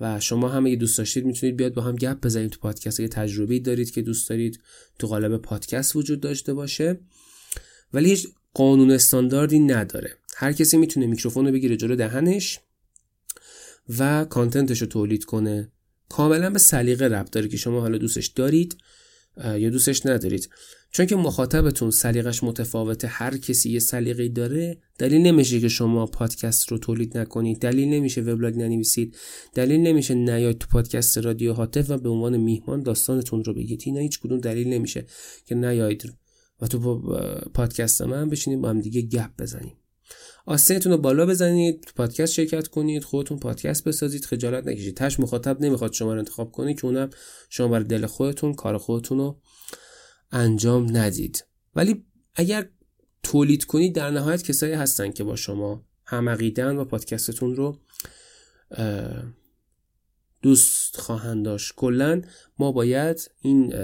و 0.00 0.20
شما 0.20 0.48
هم 0.48 0.66
اگه 0.66 0.76
دوست 0.76 0.98
داشتید 0.98 1.26
می‌تونید 1.26 1.56
بیاد 1.56 1.74
با 1.74 1.82
هم 1.82 1.96
گپ 1.96 2.20
بزنید 2.20 2.50
تو 2.50 2.60
پادکست. 2.60 3.00
اگه 3.00 3.08
تجربه 3.08 3.58
دارید 3.58 3.90
که 3.90 4.02
دوست 4.02 4.28
دارید 4.28 4.60
تو 4.98 5.06
قالب 5.06 5.36
پادکست 5.36 5.96
وجود 5.96 6.20
داشته 6.20 6.54
باشه. 6.54 7.00
ولی 7.92 8.10
هیچ 8.10 8.28
قانون 8.54 8.90
استانداردی 8.90 9.58
نداره. 9.58 10.10
هر 10.36 10.52
کسی 10.52 10.76
می‌تونه 10.76 11.06
میکروفون 11.06 11.46
رو 11.46 11.52
بگیره 11.52 11.76
جلو 11.76 11.96
دهنش. 11.96 12.60
و 13.98 14.24
کانتنتش 14.24 14.80
رو 14.80 14.86
تولید 14.86 15.24
کنه. 15.24 15.72
کاملا 16.08 16.50
به 16.50 16.58
سلیقه 16.58 17.04
ربط 17.04 17.30
داره 17.30 17.48
که 17.48 17.56
شما 17.56 17.80
حالا 17.80 17.98
دوستش 17.98 18.26
دارید 18.26 18.76
یا 19.44 19.70
دوستش 19.70 20.06
ندارید. 20.06 20.48
چون 20.90 21.06
که 21.06 21.16
مخاطبتون 21.16 21.90
سلیقش 21.90 22.42
متفاوته 22.42 23.08
هر 23.08 23.36
کسی 23.36 23.70
یه 23.70 23.78
سلیقه 23.78 24.28
داره 24.28 24.78
دلیل 24.98 25.22
نمیشه 25.22 25.60
که 25.60 25.68
شما 25.68 26.06
پادکست 26.06 26.68
رو 26.68 26.78
تولید 26.78 27.18
نکنید 27.18 27.58
دلیل 27.58 27.88
نمیشه 27.88 28.20
وبلاگ 28.20 28.56
ننویسید 28.56 29.16
دلیل 29.54 29.80
نمیشه 29.80 30.14
نیاید 30.14 30.58
تو 30.58 30.66
پادکست 30.70 31.18
رادیو 31.18 31.52
هاتف 31.52 31.90
و 31.90 31.96
به 31.98 32.08
عنوان 32.08 32.36
میهمان 32.36 32.82
داستانتون 32.82 33.44
رو 33.44 33.54
بگید. 33.54 33.82
اینا 33.86 34.00
هیچ 34.00 34.20
کدوم 34.20 34.38
دلیل 34.38 34.68
نمیشه 34.68 35.06
که 35.46 35.54
نیاید 35.54 36.12
و 36.60 36.66
تو 36.66 37.00
پادکست 37.54 38.02
من 38.02 38.28
بشینیم 38.28 38.60
با 38.60 38.68
هم 38.70 38.80
دیگه 38.80 39.02
گپ 39.02 39.30
بزنیم. 39.38 39.77
آستینتون 40.48 40.92
رو 40.92 40.98
بالا 40.98 41.26
بزنید 41.26 41.80
تو 41.80 41.92
پادکست 41.96 42.32
شرکت 42.32 42.68
کنید 42.68 43.04
خودتون 43.04 43.38
پادکست 43.38 43.84
بسازید 43.84 44.24
خجالت 44.24 44.66
نکشید. 44.66 44.96
تش 44.96 45.20
مخاطب 45.20 45.60
نمی‌خواد 45.60 45.92
شما 45.92 46.12
رو 46.12 46.18
انتخاب 46.18 46.52
کنید 46.52 46.80
که 46.80 46.86
اونم 46.86 47.10
شما 47.50 47.68
برای 47.68 47.84
دل 47.84 48.06
خودتون 48.06 48.54
کار 48.54 48.78
خودتون 48.78 49.18
رو 49.18 49.40
انجام 50.32 50.96
ندید. 50.96 51.46
ولی 51.74 52.04
اگر 52.34 52.68
تولید 53.22 53.64
کنید 53.64 53.94
در 53.94 54.10
نهایت 54.10 54.42
کسایی 54.42 54.72
هستن 54.72 55.12
که 55.12 55.24
با 55.24 55.36
شما 55.36 55.84
همقیدن 56.04 56.76
و 56.76 56.84
پادکستتون 56.84 57.56
رو 57.56 57.80
دوست 60.42 60.96
خواهند 60.96 61.44
داشت. 61.44 61.72
کلا 61.76 62.22
ما 62.58 62.72
باید 62.72 63.30
این 63.42 63.74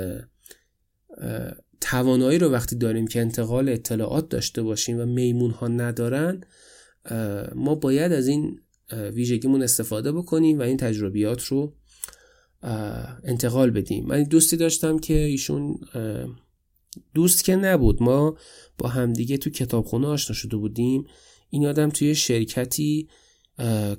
توانایی 1.80 2.38
رو 2.38 2.48
وقتی 2.48 2.76
داریم 2.76 3.06
که 3.06 3.20
انتقال 3.20 3.68
اطلاعات 3.68 4.28
داشته 4.28 4.62
باشیم 4.62 5.00
و 5.00 5.06
میمون 5.06 5.50
ها 5.50 5.68
ندارن 5.68 6.40
ما 7.54 7.74
باید 7.74 8.12
از 8.12 8.28
این 8.28 8.60
ویژگیمون 8.92 9.62
استفاده 9.62 10.12
بکنیم 10.12 10.58
و 10.58 10.62
این 10.62 10.76
تجربیات 10.76 11.44
رو 11.44 11.74
انتقال 13.24 13.70
بدیم. 13.70 14.06
من 14.06 14.22
دوستی 14.22 14.56
داشتم 14.56 14.98
که 14.98 15.14
ایشون 15.14 15.78
دوست 17.14 17.44
که 17.44 17.56
نبود. 17.56 18.02
ما 18.02 18.36
با 18.78 18.88
همدیگه 18.88 19.36
تو 19.36 19.50
کتابخونه 19.50 20.06
آشنا 20.06 20.34
شده 20.34 20.56
بودیم. 20.56 21.04
این 21.50 21.66
آدم 21.66 21.90
توی 21.90 22.14
شرکتی 22.14 23.08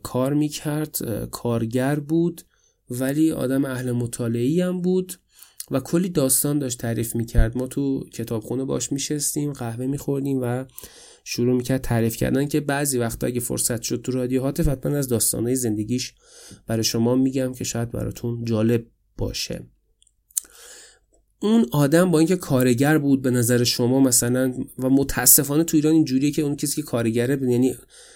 کار 0.04 0.34
می‌کرد 0.34 0.98
کارگر 1.32 2.00
بود 2.00 2.42
ولی 2.90 3.32
آدم 3.32 3.66
اهل 3.66 3.92
مطالعی 3.92 4.62
هم 4.62 4.82
بود. 4.82 5.14
و 5.71 5.80
کلی 5.80 6.10
داستان 6.10 6.60
داشت 6.60 6.80
تعریف 6.80 7.15
می‌کرد. 7.15 7.58
ما 7.58 7.67
تو 7.67 8.04
کتابخونه 8.13 8.65
باش 8.65 8.91
میشستیم 8.91 9.54
قهوه 9.54 9.86
میخوردیم 9.86 10.39
و 10.41 10.65
شروع 11.23 11.56
می‌کرد 11.56 11.82
تعریف 11.82 12.15
کردن 12.15 12.47
که 12.47 12.60
بعضی 12.60 12.97
وقتا 12.97 13.28
اگه 13.28 13.39
فرصت 13.39 13.82
شد 13.82 14.01
تو 14.01 14.12
رادیو 14.12 14.41
هاتف 14.41 14.67
حتما 14.67 14.97
از 14.97 15.08
داستانهای 15.08 15.56
زندگیش 15.56 16.13
برای 16.67 16.84
شما 16.84 17.15
میگم 17.15 17.54
که 17.54 17.63
شاید 17.63 17.91
براتون 17.91 18.43
جالب 18.43 18.86
باشه. 19.17 19.67
اون 21.39 21.65
آدم 21.71 22.12
با 22.12 22.19
اینکه 22.19 22.36
کارگر 22.36 22.97
بود 22.97 23.21
به 23.21 23.32
نظر 23.32 23.63
شما 23.63 23.99
مثلا 23.99 24.54
و 24.80 24.89
متاسفانه 24.89 25.63
تو 25.63 25.78
ایران 25.78 25.93
اینجوریه 25.93 26.32
که 26.32 26.41
اون 26.41 26.56
کسی 26.56 26.75
که 26.75 26.82
کارگره 26.82 27.51
یعنی 27.51 27.75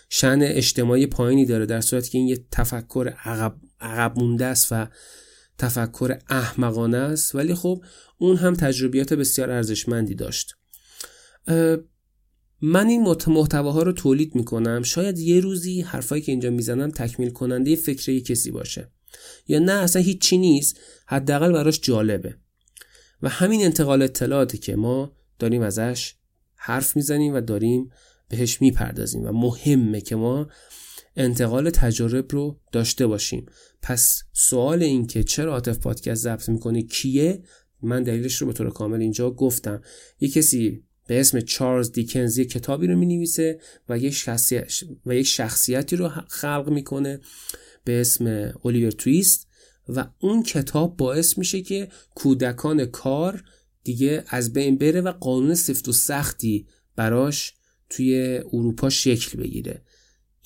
شن 0.09 0.39
اجتماعی 0.41 1.07
پایینی 1.07 1.45
داره 1.45 1.65
در 1.65 1.81
صورتی 1.81 2.09
که 2.09 2.17
این 2.17 2.27
یه 2.27 2.45
تفکر 2.51 3.13
عقب, 3.23 3.55
عقب 3.81 4.19
مونده 4.19 4.45
است 4.45 4.67
و 4.71 4.87
تفکر 5.59 6.17
احمقانه 6.29 6.97
است 6.97 7.35
ولی 7.35 7.55
خب 7.55 7.83
اون 8.17 8.37
هم 8.37 8.53
تجربیات 8.53 9.13
بسیار 9.13 9.51
ارزشمندی 9.51 10.15
داشت. 10.15 10.55
من 12.61 12.87
این 12.87 13.15
محتواها 13.27 13.83
رو 13.83 13.91
تولید 13.91 14.35
می‌کنم. 14.35 14.83
شاید 14.83 15.19
یه 15.19 15.39
روزی 15.39 15.81
حرفایی 15.81 16.21
که 16.21 16.31
اینجا 16.31 16.49
می‌زنم 16.49 16.91
تکمیل 16.91 17.29
کننده 17.29 17.75
فکر 17.75 18.19
کسی 18.19 18.51
باشه. 18.51 18.91
یا 19.47 19.59
نه 19.59 19.71
اصلا 19.71 20.01
هیچی 20.01 20.37
نیست 20.37 20.79
حداقل 21.07 21.51
براش 21.51 21.79
جالبه. 21.81 22.35
و 23.21 23.29
همین 23.29 23.65
انتقال 23.65 24.01
اطلاعاتی 24.01 24.57
که 24.57 24.75
ما 24.75 25.15
داریم 25.39 25.61
ازش 25.61 26.13
حرف 26.55 26.95
می‌زنیم 26.95 27.33
و 27.33 27.41
داریم 27.41 27.89
بهش 28.29 28.61
می‌پردازیم. 28.61 29.23
و 29.23 29.31
مهمه 29.31 30.01
که 30.01 30.15
ما 30.15 30.47
انتقال 31.15 31.69
تجارب 31.69 32.25
رو 32.31 32.59
داشته 32.71 33.07
باشیم. 33.07 33.45
پس 33.81 34.23
سوال 34.33 34.83
این 34.83 35.07
که 35.07 35.23
چرا 35.23 35.51
عاطف 35.51 35.77
پادکست 35.77 36.23
ضبط 36.23 36.49
می‌کنه 36.49 36.81
کیه؟ 36.81 37.43
من 37.81 38.03
دلیلش 38.03 38.35
رو 38.35 38.47
به 38.47 38.53
طور 38.53 38.69
کامل 38.69 39.01
اینجا 39.01 39.31
گفتم. 39.31 39.81
یه 40.19 40.29
کسی 40.29 40.83
به 41.07 41.19
اسم 41.19 41.39
چارلز 41.39 41.91
دیکنز 41.91 42.37
یه 42.37 42.45
کتابی 42.45 42.87
رو 42.87 42.97
می‌نویسه 42.97 43.59
و 43.89 43.97
یک 43.97 44.13
شخصیت 44.13 44.73
و 45.05 45.15
یک 45.15 45.25
شخصیتی 45.25 45.95
رو 45.95 46.09
خلق 46.27 46.69
می‌کنه 46.69 47.19
به 47.83 48.01
اسم 48.01 48.53
الیور 48.65 48.91
تویست 48.91 49.47
و 49.89 50.07
اون 50.19 50.43
کتاب 50.43 50.97
باعث 50.97 51.37
میشه 51.37 51.61
که 51.61 51.89
کودکان 52.15 52.85
کار 52.85 53.43
دیگه 53.83 54.23
از 54.27 54.53
بین 54.53 54.77
بره 54.77 55.01
و 55.01 55.11
قانون 55.11 55.55
سفت 55.55 55.87
و 55.87 55.91
سختی 55.93 56.67
براش 56.95 57.53
توی 57.89 58.41
اروپا 58.53 58.89
شکل 58.89 59.37
بگیره. 59.37 59.83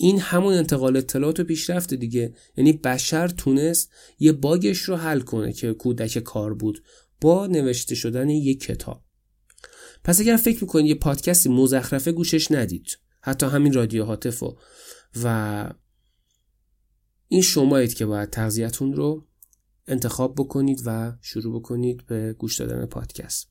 این 0.03 0.19
همون 0.19 0.53
انتقال 0.53 0.97
اطلاعات 0.97 1.39
و 1.39 1.43
پیشرفت 1.43 1.93
دیگه. 1.93 2.33
یعنی 2.57 2.73
بشر 2.73 3.27
تونست 3.27 3.91
یه 4.19 4.31
باگش 4.31 4.77
رو 4.77 4.95
حل 4.95 5.19
کنه 5.19 5.53
که 5.53 5.73
کودک 5.73 6.19
کار 6.19 6.53
بود 6.53 6.83
با 7.21 7.47
نوشته 7.47 7.95
شدن 7.95 8.29
یک 8.29 8.63
کتاب. 8.63 9.03
پس 10.03 10.19
اگر 10.19 10.37
فکر 10.37 10.63
می‌کنید 10.63 10.85
یه 10.85 10.95
پادکستی 10.95 11.49
مزخرفه 11.49 12.11
گوشش 12.11 12.51
ندید. 12.51 12.99
حتی 13.21 13.45
همین 13.45 13.73
رادیو 13.73 14.05
هاتف 14.05 14.43
و 15.23 15.69
این 17.27 17.41
شمایید 17.41 17.93
که 17.93 18.05
باید 18.05 18.29
تغذیتون 18.29 18.93
رو 18.93 19.27
انتخاب 19.87 20.35
بکنید 20.35 20.81
و 20.85 21.13
شروع 21.21 21.59
بکنید 21.59 22.05
به 22.05 22.33
گوش 22.33 22.59
دادن 22.59 22.85
پادکست. 22.85 23.49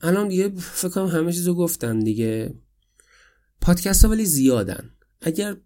الان 0.00 0.28
دیگه 0.28 0.48
فکر 0.58 0.88
کنم 0.88 1.06
همه 1.06 1.32
چیزو 1.32 1.54
گفتن 1.54 1.98
دیگه. 1.98 2.54
پادکست 3.70 4.04
ها 4.04 4.10
ولی 4.10 4.24
زیادن. 4.24 4.90
اگر 5.20 5.56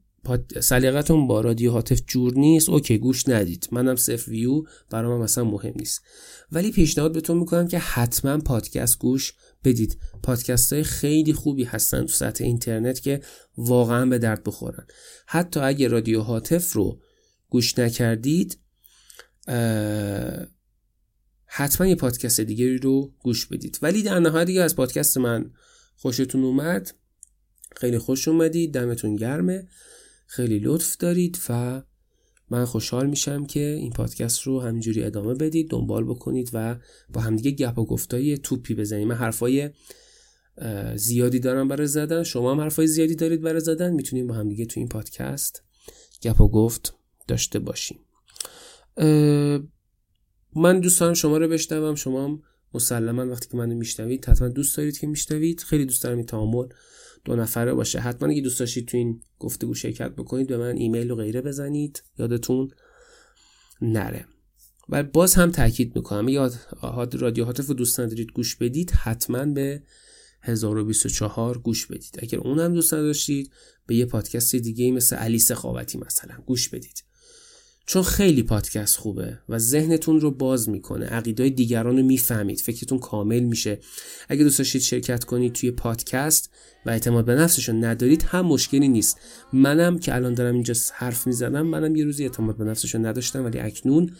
سلیقتون 0.60 1.26
با 1.26 1.40
رادیو 1.40 1.70
هاتف 1.70 2.00
جور 2.06 2.34
نیست 2.34 2.68
اوکی 2.68 2.98
گوش 2.98 3.28
ندید. 3.28 3.68
منم 3.72 3.96
صفر 3.96 4.30
ویو 4.30 4.62
برام 4.90 5.20
مثلا 5.20 5.44
مهم 5.44 5.72
نیست. 5.76 6.02
ولی 6.52 6.72
پیشنهاد 6.72 7.12
بهتون 7.12 7.38
می‌کنم 7.38 7.68
که 7.68 7.78
حتما 7.78 8.38
پادکست 8.38 8.98
گوش 8.98 9.32
بدید. 9.64 9.98
پادکست 10.22 10.72
های 10.72 10.82
خیلی 10.82 11.32
خوبی 11.32 11.64
هستن 11.64 12.00
تو 12.00 12.12
سطح 12.12 12.44
اینترنت 12.44 13.00
که 13.00 13.20
واقعا 13.56 14.06
به 14.06 14.18
درد 14.18 14.44
بخورن. 14.44 14.86
حتی 15.26 15.60
اگه 15.60 15.88
رادیو 15.88 16.20
هاتف 16.20 16.72
رو 16.72 17.00
گوش 17.48 17.78
نکردید 17.78 18.58
حتما 21.46 21.86
یه 21.86 21.94
پادکست 21.94 22.40
دیگری 22.40 22.78
رو 22.78 23.14
گوش 23.18 23.46
بدید. 23.46 23.78
ولی 23.82 24.02
در 24.02 24.20
نهایت 24.20 24.46
دیگه 24.46 24.62
از 24.62 24.76
پادکست 24.76 25.18
من 25.18 25.50
خوشتون 25.96 26.44
اومد. 26.44 26.94
خیلی 27.76 27.98
خوش 27.98 28.28
اومدید 28.28 28.74
دمتون 28.74 29.16
گرمه. 29.16 29.68
خیلی 30.26 30.58
لطف 30.58 30.96
دارید 30.96 31.38
و 31.48 31.82
من 32.50 32.64
خوشحال 32.64 33.06
میشم 33.06 33.46
که 33.46 33.60
این 33.60 33.92
پادکست 33.92 34.42
رو 34.42 34.60
همینجوری 34.60 35.02
ادامه 35.02 35.34
بدید 35.34 35.70
دنبال 35.70 36.04
بکنید 36.04 36.50
و 36.52 36.76
با 37.12 37.20
همدیگه 37.20 37.50
گپ 37.50 37.78
و 37.78 37.84
گفتای 37.84 38.38
توپی 38.38 38.74
بزنیم. 38.74 39.08
من 39.08 39.14
حرفای 39.14 39.70
زیادی 40.94 41.38
دارم 41.38 41.68
برای 41.68 41.86
زدن. 41.86 42.22
شما 42.22 42.52
هم 42.52 42.60
حرفای 42.60 42.86
زیادی 42.86 43.14
دارید 43.14 43.40
برای 43.40 43.60
زدن. 43.60 43.92
می‌تونیم 43.92 44.26
با 44.26 44.34
همدیگه 44.34 44.66
تو 44.66 44.80
این 44.80 44.88
پادکست 44.88 45.62
گپ 46.22 46.40
و 46.40 46.48
گفت 46.48 46.94
داشته 47.28 47.58
باشیم. 47.58 47.98
من 50.56 50.80
دوست 50.80 51.00
دارم 51.00 51.14
شما 51.14 51.38
رو 51.38 51.48
بشنوم. 51.48 51.94
شما 51.94 52.24
هم 52.24 52.42
مسلما 52.74 53.26
وقتی 53.26 53.48
که 53.48 53.56
منو 53.56 53.74
میشنوید 53.74 54.24
حتما 54.24 54.48
دوست 54.48 54.76
دارید 54.76 54.98
که 54.98 55.06
میشنوید. 55.06 55.60
خیلی 55.60 55.84
دوست 55.84 56.02
دارم 56.02 56.16
این 56.16 56.26
تعامل 56.26 56.66
دو 57.24 57.36
نفره 57.36 57.74
باشه. 57.74 58.00
حتما 58.00 58.28
اگه 58.28 58.40
دوست 58.40 58.60
داشتید 58.60 58.88
تو 58.88 58.96
این 58.96 59.22
گفتگو 59.38 59.74
شرکت 59.74 60.10
بکنید 60.10 60.46
به 60.46 60.56
من 60.56 60.76
ایمیل 60.76 61.10
و 61.10 61.16
غیره 61.16 61.40
بزنید. 61.40 62.02
یادتون 62.18 62.70
نره. 63.82 64.26
و 64.88 65.02
باز 65.02 65.34
هم 65.34 65.50
تاکید 65.50 65.96
می‌کنم. 65.96 66.28
یاد 66.28 66.54
رادیو 67.12 67.44
هاتف 67.44 67.66
رو 67.66 67.74
دوست 67.74 68.00
ندارید 68.00 68.32
گوش 68.32 68.56
بدید 68.56 68.90
حتما 68.90 69.44
به 69.44 69.82
1024 70.42 71.58
گوش 71.58 71.86
بدید. 71.86 72.18
اگر 72.22 72.38
اونم 72.38 72.74
دوست 72.74 72.94
نداشتید 72.94 73.52
به 73.86 73.94
یه 73.94 74.06
پادکست 74.06 74.56
دیگه 74.56 74.90
مثل 74.90 75.16
علی 75.16 75.38
سخاوتی 75.38 75.98
مثلا 75.98 76.34
گوش 76.46 76.68
بدید. 76.68 77.04
چون 77.86 78.02
خیلی 78.02 78.42
پادکست 78.42 78.96
خوبه 78.96 79.38
و 79.48 79.58
ذهنتون 79.58 80.20
رو 80.20 80.30
باز 80.30 80.68
می‌کنه 80.68 81.06
عقیدای 81.06 81.50
دیگران 81.50 81.96
رو 81.96 82.02
می‌فهمید 82.02 82.60
فکرتون 82.60 82.98
کامل 82.98 83.40
میشه. 83.40 83.78
اگه 84.28 84.44
دوست 84.44 84.58
داشتید 84.58 84.82
شرکت 84.82 85.24
کنید 85.24 85.52
توی 85.52 85.70
پادکست 85.70 86.50
و 86.86 86.90
اعتماد 86.90 87.24
به 87.24 87.34
نفسش 87.34 87.68
ندارید 87.68 88.22
هم 88.22 88.46
مشکلی 88.46 88.88
نیست. 88.88 89.20
منم 89.52 89.98
که 89.98 90.14
الان 90.14 90.34
دارم 90.34 90.54
اینجا 90.54 90.74
حرف 90.94 91.26
می‌زنم 91.26 91.66
منم 91.66 91.96
یه 91.96 92.04
روزی 92.04 92.22
اعتماد 92.22 92.56
به 92.56 92.64
نفسش 92.64 92.94
نداشتم 92.94 93.44
ولی 93.44 93.58
اکنون 93.58 94.10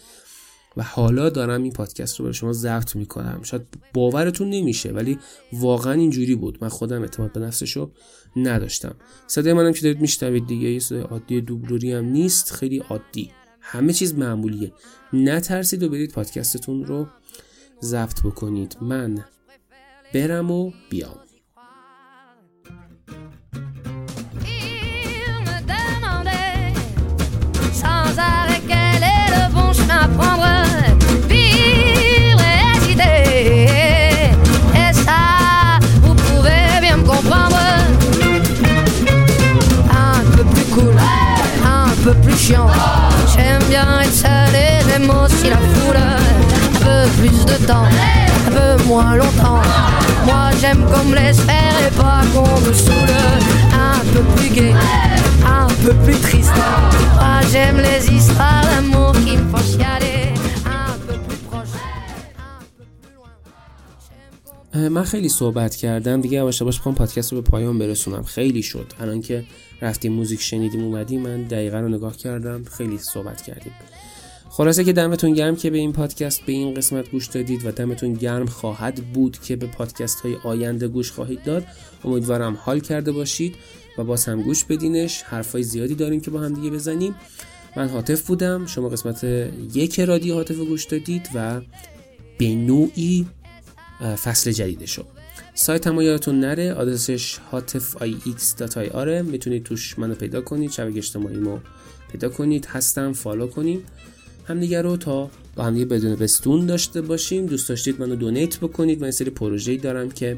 و 0.76 0.82
حالا 0.82 1.30
دارم 1.30 1.62
این 1.62 1.72
پادکست 1.72 2.16
رو 2.16 2.24
برای 2.24 2.34
شما 2.34 2.52
ضبط 2.52 2.96
می‌کنم. 2.96 3.40
شاید 3.42 3.62
باورتون 3.94 4.50
نمیشه 4.50 4.92
ولی 4.92 5.18
واقعا 5.52 5.92
اینجوری 5.92 6.34
بود. 6.34 6.58
من 6.60 6.68
خودم 6.68 7.02
اعتماد 7.02 7.32
به 7.32 7.40
نفسش 7.40 7.78
نداشتم. 8.36 8.94
صدای 9.26 9.52
منم 9.52 9.72
که 9.72 9.80
دارید 9.80 10.00
میشنوید 10.00 10.46
دیگه 10.46 10.70
یه 10.70 11.02
عادی 11.02 11.40
دوبلوری 11.40 11.92
هم 11.92 12.04
نیست 12.04 12.52
خیلی 12.52 12.78
عادی. 12.78 13.30
همه 13.64 13.92
چیز 13.92 14.14
معمولیه. 14.14 14.72
نترسید 15.12 15.82
و 15.82 15.88
برید 15.88 16.12
پادکستتون 16.12 16.84
رو 16.84 17.08
ضبط 17.82 18.22
بکنید. 18.22 18.76
من 18.80 19.24
برم 20.14 20.50
و 20.50 20.72
بیام. 20.90 21.18
Chiant. 42.44 43.03
Aussi 45.44 45.50
la 45.50 45.58
foule. 45.74 46.02
Peu 46.80 47.00
plus 47.18 47.44
de 47.44 47.66
temps, 47.66 47.88
peu 48.46 48.84
moins 48.84 49.16
longtemps. 49.16 49.62
Moi 50.26 50.50
j'aime 50.60 50.84
qu'on 50.90 51.04
me 51.04 51.14
laisse 51.14 51.40
faire 51.40 51.76
et 51.86 51.94
pas 52.00 52.22
qu'on 52.32 52.60
me 52.60 52.72
saoule. 52.72 53.16
Un 53.72 54.00
peu 54.12 54.22
plus 54.36 54.50
gai, 54.50 54.74
un 55.46 55.68
peu 55.84 55.94
plus 56.04 56.18
triste. 56.26 56.52
Moi 57.20 57.40
j'aime 57.52 57.78
les 57.78 58.02
histoires 58.16 58.64
d'amour 58.68 59.12
qui 59.24 59.36
me 59.36 59.48
font 59.50 59.64
chialer. 59.72 60.24
من 64.90 65.04
خیلی 65.04 65.28
صحبت 65.28 65.76
کردم 65.76 66.20
دیگه 66.20 66.38
یواش 66.38 66.60
یواش 66.60 66.76
می‌خوام 66.76 66.94
پادکست 66.94 67.32
رو 67.32 67.42
به 67.42 67.50
پایان 67.50 67.78
برسونم 67.78 68.22
خیلی 68.22 68.62
شد 68.62 68.92
الان 69.00 69.20
که 69.20 69.44
رفتیم 69.82 70.12
موزیک 70.12 70.40
شنیدیم 70.40 70.84
اومدیم 70.84 71.20
من 71.20 71.42
دقیقا 71.42 71.80
رو 71.80 71.88
نگاه 71.88 72.16
کردم 72.16 72.64
خیلی 72.78 72.98
صحبت 72.98 73.42
کردیم 73.42 73.72
خلاصه 74.56 74.84
که 74.84 74.92
دمتون 74.92 75.32
گرم 75.32 75.56
که 75.56 75.70
به 75.70 75.78
این 75.78 75.92
پادکست 75.92 76.42
به 76.42 76.52
این 76.52 76.74
قسمت 76.74 77.10
گوش 77.10 77.26
دادید 77.26 77.66
و 77.66 77.70
دمتون 77.70 78.12
گرم 78.12 78.46
خواهد 78.46 79.12
بود 79.12 79.38
که 79.42 79.56
به 79.56 79.66
پادکست 79.66 80.20
های 80.20 80.36
آینده 80.44 80.88
گوش 80.88 81.12
خواهید 81.12 81.42
داد. 81.42 81.66
امیدوارم 82.04 82.58
حال 82.60 82.80
کرده 82.80 83.12
باشید 83.12 83.54
و 83.98 84.04
باز 84.04 84.24
هم 84.24 84.42
گوش 84.42 84.64
بدینش. 84.64 85.22
حرفای 85.22 85.62
زیادی 85.62 85.94
داریم 85.94 86.20
که 86.20 86.30
با 86.30 86.40
هم 86.40 86.52
دیگه 86.52 86.70
بزنیم. 86.70 87.14
من 87.76 87.88
حاطف 87.88 88.26
بودم. 88.26 88.66
شما 88.66 88.88
قسمت 88.88 89.24
یک 89.74 90.00
رادیو 90.00 90.34
حاطف 90.34 90.56
گوش 90.56 90.84
دادید 90.84 91.28
و 91.34 91.60
به 92.38 92.54
نوعی 92.54 93.26
فصل 94.24 94.52
جدیدشو. 94.52 95.04
سایت 95.54 95.86
هم 95.86 96.00
یادتون 96.00 96.40
نره. 96.40 96.72
آدرسش 96.72 97.38
آره 98.92 99.22
می‌تونید 99.22 99.62
توش 99.62 99.98
منو 99.98 100.14
پیدا 100.14 100.40
کنید. 100.40 100.70
شبکه 100.70 100.96
اجتماعی 100.96 101.36
ما 101.36 101.60
پیدا 102.12 102.28
کنید. 102.28 102.66
هستم. 102.66 103.12
فالو 103.12 103.46
کنیم 103.46 103.82
همدیگه 104.44 104.82
رو 104.82 104.96
تا 104.96 105.30
با 105.56 105.70
بدون 105.70 106.14
بستون 106.14 106.66
داشته 106.66 107.00
باشیم. 107.00 107.46
دوست 107.46 107.68
داشتید 107.68 108.00
منو 108.00 108.16
دونیت 108.16 108.58
بکنید. 108.58 109.00
من 109.00 109.10
سری 109.10 109.30
پروژه‌ای 109.30 109.78
دارم 109.78 110.10
که 110.10 110.36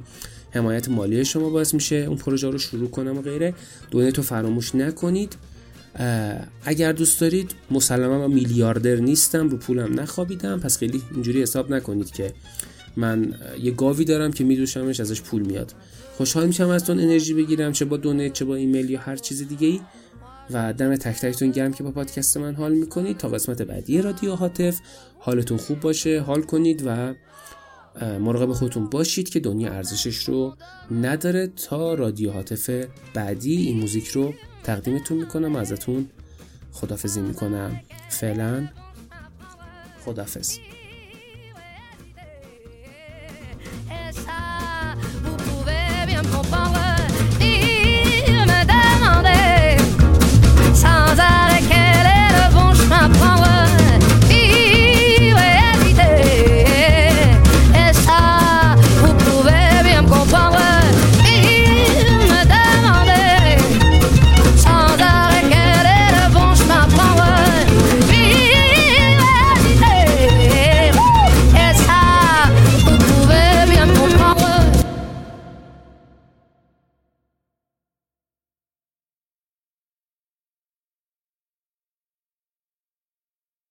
حمایت 0.51 0.89
مالی 0.89 1.25
شما 1.25 1.51
باعث 1.51 1.75
میشه 1.75 1.97
اون 1.97 2.17
پروژه 2.17 2.51
رو 2.51 2.59
شروع 2.59 2.91
کنم 2.91 3.19
و 3.19 3.23
غیره. 3.23 3.55
دونیت 3.91 4.17
رو 4.17 4.23
فراموش 4.23 4.75
نکنید. 4.75 5.37
اگر 6.65 6.93
دوست 6.93 7.21
دارید 7.21 7.55
مسلما 7.71 8.29
من 8.29 8.35
میلیاردر 8.35 8.97
نیستم 8.97 9.49
رو 9.49 9.57
پولم 9.57 10.01
نخوابیدم. 10.01 10.61
پس 10.61 10.79
خیلی 10.79 11.03
اینجوری 11.15 11.43
حساب 11.43 11.73
نکنید 11.73 12.11
که 12.11 12.33
من 12.97 13.35
یه 13.63 13.71
گاوی 13.71 14.05
دارم 14.05 14.33
که 14.33 14.45
میدوشمش 14.45 15.01
ازش 15.01 15.23
پول 15.23 15.43
میاد. 15.43 15.73
خوشحال 16.17 16.47
میشم 16.47 16.69
از 16.69 16.85
تون 16.85 17.01
انرژی 17.01 17.35
بگیرم 17.35 17.73
چه 17.73 17.85
با 17.85 17.97
دونیت 17.97 18.33
چه 18.33 18.45
با 18.45 18.55
ایمیل 18.55 18.91
یا 18.91 19.01
هر 19.01 19.17
چیز 19.17 19.49
دیگه 19.49 19.67
ای 19.67 19.81
و 20.51 20.73
دم 20.73 20.97
تک 20.97 21.21
تکتون 21.21 21.51
گرم 21.51 21.73
که 21.73 21.83
با 21.83 21.91
پادکست 21.91 22.37
من 22.37 22.55
حال 22.55 22.73
می‌کنید. 22.73 23.17
تا 23.17 23.29
قسمت 23.29 23.63
بعدی 23.63 24.03
رادیو 24.03 24.35
هاتف 24.35 24.81
حالتون 25.19 25.59
خوب 25.59 25.81
باشه 25.81 26.21
حال 26.21 26.43
کنید 26.43 26.83
و 26.87 27.15
مراقب 28.03 28.53
خودتون 28.53 28.91
باشید 28.91 29.29
که 29.29 29.41
دنیا 29.41 29.73
ارزشش 29.73 30.17
رو 30.17 30.57
نداره. 30.91 31.47
تا 31.47 31.95
رادیو 31.95 32.31
هاتف 32.31 32.71
بعدی 33.15 33.57
این 33.57 33.81
موزیک 33.81 34.09
رو 34.09 34.35
تقدیمتون 34.65 35.19
می‌کنم. 35.19 35.57
و 35.57 35.59
ازتون 35.59 36.09
خدافزی 36.73 37.21
می‌کنم. 37.21 37.81
فعلا 38.09 38.69
خدافز 40.05 40.59